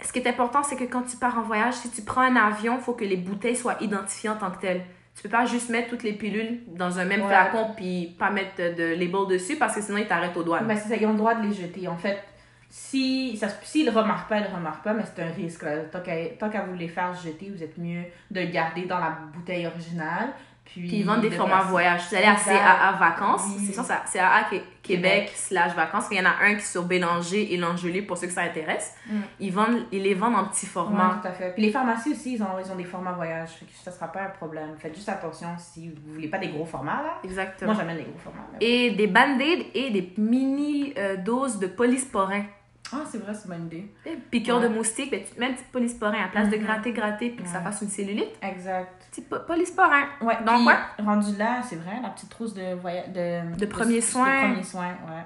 Ce 0.01 0.13
qui 0.13 0.21
est 0.21 0.29
important, 0.29 0.63
c'est 0.63 0.77
que 0.77 0.85
quand 0.85 1.03
tu 1.03 1.17
pars 1.17 1.37
en 1.39 1.43
voyage, 1.43 1.75
si 1.75 1.91
tu 1.91 2.03
prends 2.03 2.21
un 2.23 2.37
avion, 2.37 2.77
il 2.79 2.83
faut 2.83 2.93
que 2.95 3.05
les 3.05 3.17
bouteilles 3.17 3.57
soient 3.57 3.77
identifiées 3.81 4.31
en 4.31 4.37
tant 4.37 4.51
que 4.51 4.61
telles. 4.61 4.83
Tu 5.17 5.23
peux 5.25 5.29
pas 5.29 5.45
juste 5.47 5.69
mettre 5.71 5.89
toutes 5.91 6.05
les 6.05 6.13
pilules 6.13 6.61
dans 6.69 7.01
un 7.01 7.05
même 7.05 7.23
Ouais. 7.23 7.27
flacon 7.27 7.73
puis 7.77 8.15
pas 8.19 8.31
mettre 8.31 8.57
de 8.57 8.95
label 8.95 9.27
dessus 9.29 9.57
parce 9.57 9.75
que 9.75 9.83
sinon 9.83 9.99
ils 9.99 10.07
t'arrêtent 10.07 10.37
aux 10.37 10.45
douanes. 10.45 10.65
Mais 10.67 10.77
c'est 10.77 10.89
ça, 10.89 10.95
ils 10.97 11.07
ont 11.07 11.13
le 11.13 11.19
droit 11.19 11.35
de 11.35 11.45
les 11.45 11.53
jeter. 11.53 11.89
En 11.89 11.97
fait, 11.97 12.23
si 12.71 13.37
ça, 13.37 13.49
s'ils 13.63 13.87
ne 13.87 13.91
le 13.91 13.99
remarquent 13.99 14.29
pas, 14.29 14.39
ils 14.39 14.49
ne 14.49 14.55
remarquent 14.55 14.85
pas, 14.85 14.93
mais 14.93 15.03
c'est 15.05 15.23
un 15.25 15.31
risque. 15.33 15.63
là. 15.65 15.79
Tant 15.91 16.01
qu'à 16.01 16.49
qu'à 16.49 16.63
vous 16.63 16.75
les 16.75 16.87
faire 16.87 17.13
jeter, 17.15 17.51
vous 17.53 17.63
êtes 17.65 17.77
mieux 17.79 18.05
de 18.31 18.41
le 18.43 18.47
garder 18.47 18.83
dans 18.85 18.99
la 19.01 19.19
bouteille 19.35 19.67
originale. 19.67 20.29
Puis, 20.73 20.87
Puis 20.87 20.97
ils 20.99 21.03
vendent 21.05 21.23
des 21.23 21.31
de 21.31 21.35
formats 21.35 21.59
passer- 21.59 21.69
voyage. 21.71 22.03
Vous 22.11 22.15
allez 22.17 22.27
à. 22.27 22.35
CAA 22.37 22.93
Vacances. 22.99 23.43
Oui. 23.59 23.67
C'est 23.67 23.83
ça- 23.83 24.03
CAA 24.13 24.45
Qué- 24.51 24.63
Québec 24.83 25.33
slash 25.35 25.75
vacances. 25.75 26.07
Il 26.11 26.17
y 26.19 26.21
en 26.21 26.25
a 26.25 26.35
un 26.43 26.55
qui 26.55 26.61
est 26.61 26.73
sur 26.73 26.85
Bélanger 26.85 27.53
et 27.53 27.57
l'Angelier 27.57 28.03
pour 28.03 28.17
ceux 28.17 28.27
que 28.27 28.33
ça 28.33 28.43
intéresse. 28.43 28.95
Mm. 29.07 29.17
Ils, 29.41 29.53
vendent, 29.53 29.83
ils 29.93 30.03
les 30.03 30.15
vendent 30.15 30.37
en 30.37 30.45
petits 30.45 30.67
Ouais, 30.67 30.73
formats. 30.73 31.19
tout 31.23 31.29
à 31.29 31.33
fait. 31.33 31.53
Puis 31.55 31.63
les 31.63 31.71
pharmacies 31.71 32.13
aussi, 32.13 32.35
ils 32.35 32.43
ont, 32.43 32.59
ils 32.65 32.71
ont 32.71 32.77
des 32.77 32.85
formats 32.85 33.13
voyage. 33.13 33.51
Fait 33.59 33.65
que 33.67 33.73
ça 33.83 33.91
sera 33.93 34.09
pas 34.13 34.23
un 34.23 34.31
problème. 34.31 34.71
Faites 34.79 34.95
juste 34.95 35.09
attention 35.09 35.49
si 35.59 35.89
vous 35.91 36.13
voulez 36.15 36.29
pas 36.29 36.39
des 36.39 36.49
gros 36.49 36.65
formats, 36.65 37.03
là. 37.03 37.19
Exactement. 37.25 37.73
Moi, 37.73 37.81
j'amène 37.81 37.97
des 37.99 38.05
gros 38.05 38.19
formats. 38.19 38.41
Et 38.61 38.91
des 38.93 39.07
band-aids 39.07 39.71
et 39.75 39.91
des 39.91 40.15
mini 40.17 40.95
euh, 40.99 41.17
doses 41.17 41.59
de 41.59 41.67
polysporin. 41.67 42.45
Ah, 42.93 43.05
c'est 43.11 43.19
vrai, 43.19 43.35
c'est 43.35 43.45
une 43.49 43.55
bonne 43.55 43.67
idée. 43.67 43.93
Et 44.07 44.17
Piqûre 44.17 44.57
Ouais. 44.57 44.63
de 44.63 44.69
moustique, 44.69 45.11
ben, 45.11 45.21
tu 45.23 45.39
mets 45.39 45.47
un 45.47 45.53
petit 45.53 45.65
polysporin 45.71 46.25
à 46.25 46.29
place 46.29 46.49
de 46.49 46.57
Mhm. 46.57 46.63
gratter, 46.65 46.93
gratter 46.93 47.31
puis 47.31 47.45
que 47.45 47.49
ça 47.51 47.61
fasse 47.61 47.83
une 47.83 47.89
cellulite. 47.89 48.31
Exact. 48.43 48.89
Petit 49.11 49.23
po- 49.23 49.41
polysporin. 49.47 50.05
Ouais, 50.23 50.39
Donc, 50.45 50.67
ouais. 50.67 50.75
rendu 51.05 51.37
là, 51.37 51.61
c'est 51.63 51.77
vrai, 51.77 51.99
la 52.03 52.09
petite 52.11 52.31
trousse 52.31 52.55
de. 52.55 52.61
De, 52.63 53.57
De 53.57 53.67
premiers 53.67 54.01
soins. 54.01 54.43
De 54.43 54.47
premiers 54.53 54.63
soins, 54.65 54.89
ouais. 55.09 55.25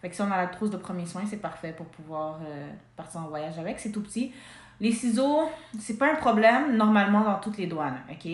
Fait 0.00 0.08
que 0.10 0.14
si 0.14 0.22
on 0.22 0.30
a 0.30 0.36
la 0.36 0.46
trousse 0.46 0.70
de 0.70 0.76
premiers 0.76 1.06
soins, 1.06 1.22
c'est 1.26 1.38
parfait 1.40 1.72
pour 1.76 1.86
pouvoir 1.86 2.38
euh, 2.46 2.68
partir 2.96 3.20
en 3.20 3.28
voyage 3.28 3.58
avec. 3.58 3.80
C'est 3.80 3.90
tout 3.90 4.02
petit. 4.02 4.32
Les 4.80 4.92
ciseaux, 4.92 5.48
c'est 5.80 5.98
pas 5.98 6.12
un 6.12 6.14
problème 6.14 6.76
normalement 6.76 7.22
dans 7.22 7.38
toutes 7.40 7.58
les 7.58 7.66
douanes, 7.66 7.98
ok? 8.10 8.30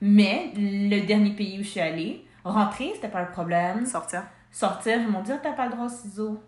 Mais 0.00 0.52
le 0.56 1.00
dernier 1.06 1.32
pays 1.32 1.58
où 1.58 1.62
je 1.64 1.68
suis 1.70 1.80
allée, 1.80 2.24
rentrer, 2.44 2.92
c'était 2.94 3.08
pas 3.08 3.20
un 3.20 3.24
problème. 3.24 3.84
Sortir. 3.84 4.22
Sortir, 4.52 4.98
ils 5.00 5.08
m'ont 5.08 5.22
dit, 5.22 5.32
Ah, 5.32 5.40
t'as 5.42 5.52
pas 5.52 5.66
le 5.66 5.72
droit 5.72 5.86
aux 5.86 5.88
ciseaux. 5.88 6.40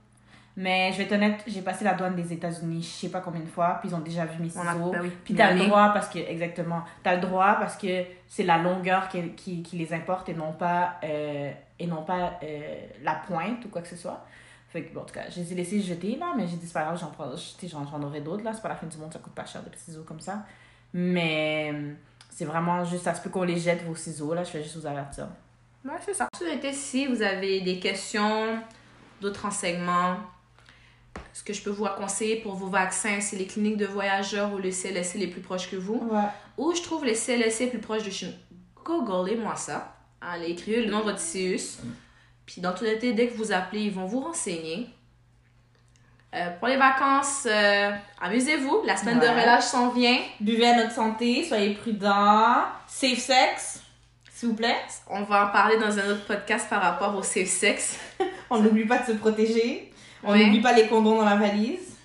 Mais 0.57 0.93
je 0.93 0.99
vais 0.99 1.05
être 1.05 1.13
honnête, 1.13 1.43
j'ai 1.47 1.63
passé 1.63 1.85
la 1.85 1.95
douane 1.95 2.17
des 2.17 2.33
États-Unis, 2.33 2.83
je 2.83 2.89
sais 3.07 3.09
pas 3.09 3.21
combien 3.21 3.41
de 3.41 3.49
fois, 3.49 3.79
puis 3.81 3.89
ils 3.89 3.95
ont 3.95 4.01
déjà 4.01 4.27
vu 4.27 4.43
mes 4.43 4.49
ciseaux. 4.49 4.91
ben 4.91 5.01
oui. 5.03 5.11
Puis 5.25 5.35
t'as 5.35 5.53
le 5.53 5.67
droit 5.67 5.91
parce 5.93 6.09
que, 6.09 6.19
exactement, 6.19 6.83
t'as 7.03 7.15
le 7.15 7.21
droit 7.21 7.55
parce 7.55 7.77
que 7.77 8.05
c'est 8.27 8.43
la 8.43 8.59
longueur 8.59 9.09
qui, 9.09 9.31
qui, 9.31 9.63
qui 9.63 9.77
les 9.77 9.95
importe 9.95 10.29
et 10.29 10.35
non 10.35 10.53
pas, 10.53 10.97
euh, 11.05 11.53
et 11.79 11.87
non 11.87 12.03
pas 12.03 12.39
euh, 12.43 12.87
la 13.03 13.15
pointe 13.15 13.65
ou 13.65 13.69
quoi 13.69 13.81
que 13.81 13.89
ce 13.89 13.97
soit. 13.97 14.25
Fait 14.71 14.83
que, 14.83 14.95
bon, 14.95 15.01
en 15.01 15.05
tout 15.05 15.15
cas, 15.15 15.29
je 15.31 15.41
les 15.41 15.53
ai 15.53 15.57
laissés 15.57 15.81
jeter 15.81 16.17
là, 16.17 16.33
mais 16.37 16.47
j'ai 16.47 16.57
dit, 16.57 16.67
c'est 16.67 16.73
pas 16.73 16.85
grave, 16.85 16.99
j'en, 16.99 18.03
aurai 18.03 18.21
d'autres 18.21 18.45
là, 18.45 18.53
c'est 18.53 18.63
pas 18.63 18.69
la 18.69 18.77
fin 18.77 18.87
du 18.87 18.99
monde, 18.99 19.13
ça 19.13 19.19
coûte 19.19 19.35
pas 19.35 19.45
cher 19.45 19.63
des 19.63 19.77
ciseaux 19.77 20.05
comme 20.05 20.21
ça. 20.21 20.45
Mais 20.93 21.73
c'est 22.29 22.45
vraiment 22.45 22.85
juste, 22.85 23.05
ça 23.05 23.15
se 23.15 23.23
peut 23.23 23.31
qu'on 23.31 23.45
les 23.45 23.59
jette 23.59 23.85
vos 23.85 23.95
ciseaux 23.95 24.35
là, 24.35 24.45
je 24.45 24.53
vais 24.53 24.63
juste 24.63 24.77
vous 24.77 24.87
avertir. 24.87 25.29
Ouais, 25.85 25.97
c'est 26.05 26.15
ça. 26.15 26.29
Si 26.73 27.07
vous 27.07 27.23
avez 27.23 27.63
des 27.63 27.79
questions, 27.79 28.61
d'autres 29.21 29.43
renseignements, 29.43 30.17
ce 31.33 31.43
que 31.43 31.53
je 31.53 31.63
peux 31.63 31.71
vous 31.71 31.87
conseiller 31.97 32.37
pour 32.37 32.55
vos 32.55 32.69
vaccins, 32.69 33.21
c'est 33.21 33.37
les 33.37 33.47
cliniques 33.47 33.77
de 33.77 33.87
voyageurs 33.87 34.53
ou 34.53 34.59
les 34.59 34.73
CLSC 34.73 35.15
les 35.15 35.27
plus 35.27 35.41
proches 35.41 35.71
que 35.71 35.77
vous. 35.77 36.01
Ouais. 36.11 36.29
Où 36.59 36.75
je 36.75 36.83
trouve 36.83 37.05
les 37.05 37.15
CLSC 37.15 37.71
plus 37.71 37.79
proches 37.79 38.05
de 38.05 38.11
chez 38.11 38.27
nous. 38.27 38.85
Googlez-moi 38.85 39.57
ça. 39.57 39.97
Allez, 40.21 40.51
écrivez 40.51 40.83
le 40.83 40.91
nom 40.91 41.01
de 41.01 41.05
votre 41.05 41.19
CIUS. 41.19 41.79
Puis 42.45 42.61
dans 42.61 42.75
tout 42.75 42.85
l'été, 42.85 43.13
dès 43.13 43.29
que 43.29 43.35
vous 43.35 43.53
appelez, 43.53 43.83
ils 43.83 43.93
vont 43.93 44.07
vous 44.07 44.21
renseigner. 44.21 44.89
Euh, 46.35 46.51
pour 46.59 46.69
les 46.69 46.77
vacances, 46.77 47.47
euh, 47.47 47.91
amusez-vous. 48.21 48.83
La 48.85 48.97
semaine 48.97 49.19
de 49.19 49.27
relâche 49.27 49.65
s'en 49.65 49.91
vient. 49.91 50.19
Buvez 50.41 50.69
à 50.69 50.77
notre 50.77 50.93
santé, 50.93 51.45
soyez 51.45 51.75
prudents, 51.75 52.65
safe 52.87 53.19
sex, 53.19 53.83
s'il 54.33 54.51
vous 54.51 54.55
plaît. 54.55 54.77
On 55.09 55.23
va 55.23 55.47
en 55.47 55.51
parler 55.51 55.79
dans 55.79 55.99
un 55.99 56.11
autre 56.11 56.25
podcast 56.27 56.69
par 56.69 56.83
rapport 56.83 57.17
au 57.17 57.23
safe 57.23 57.49
sex. 57.49 57.99
On 58.51 58.61
n'oublie 58.61 58.85
pas 58.85 58.99
de 58.99 59.07
se 59.07 59.13
protéger. 59.13 59.93
On 60.23 60.33
Ouais. 60.33 60.45
n'oublie 60.45 60.61
pas 60.61 60.73
les 60.73 60.87
condoms 60.87 61.17
dans 61.17 61.25
la 61.25 61.37
valise. 61.37 61.97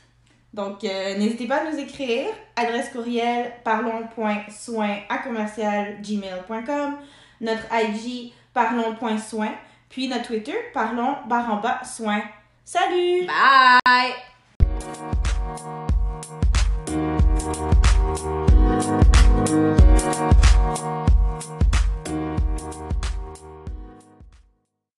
Donc, 0.53 0.83
euh, 0.85 1.17
n'hésitez 1.17 1.47
pas 1.47 1.57
à 1.57 1.71
nous 1.71 1.77
écrire. 1.77 2.27
Adresse 2.55 2.89
courriel 2.89 3.51
parlons.soin 3.63 4.97
à 5.09 5.17
commercial 5.17 5.97
gmail.com. 6.01 6.97
Notre 7.41 7.65
IG 7.73 8.31
parlons.soin. 8.53 9.49
Puis 9.89 10.07
notre 10.07 10.27
Twitter 10.27 10.55
parlons 10.73 11.15
barre 11.27 11.53
en 11.53 11.57
bas 11.57 11.81
soin. 11.83 12.21
Salut! 12.63 13.27
Bye! 13.27 14.34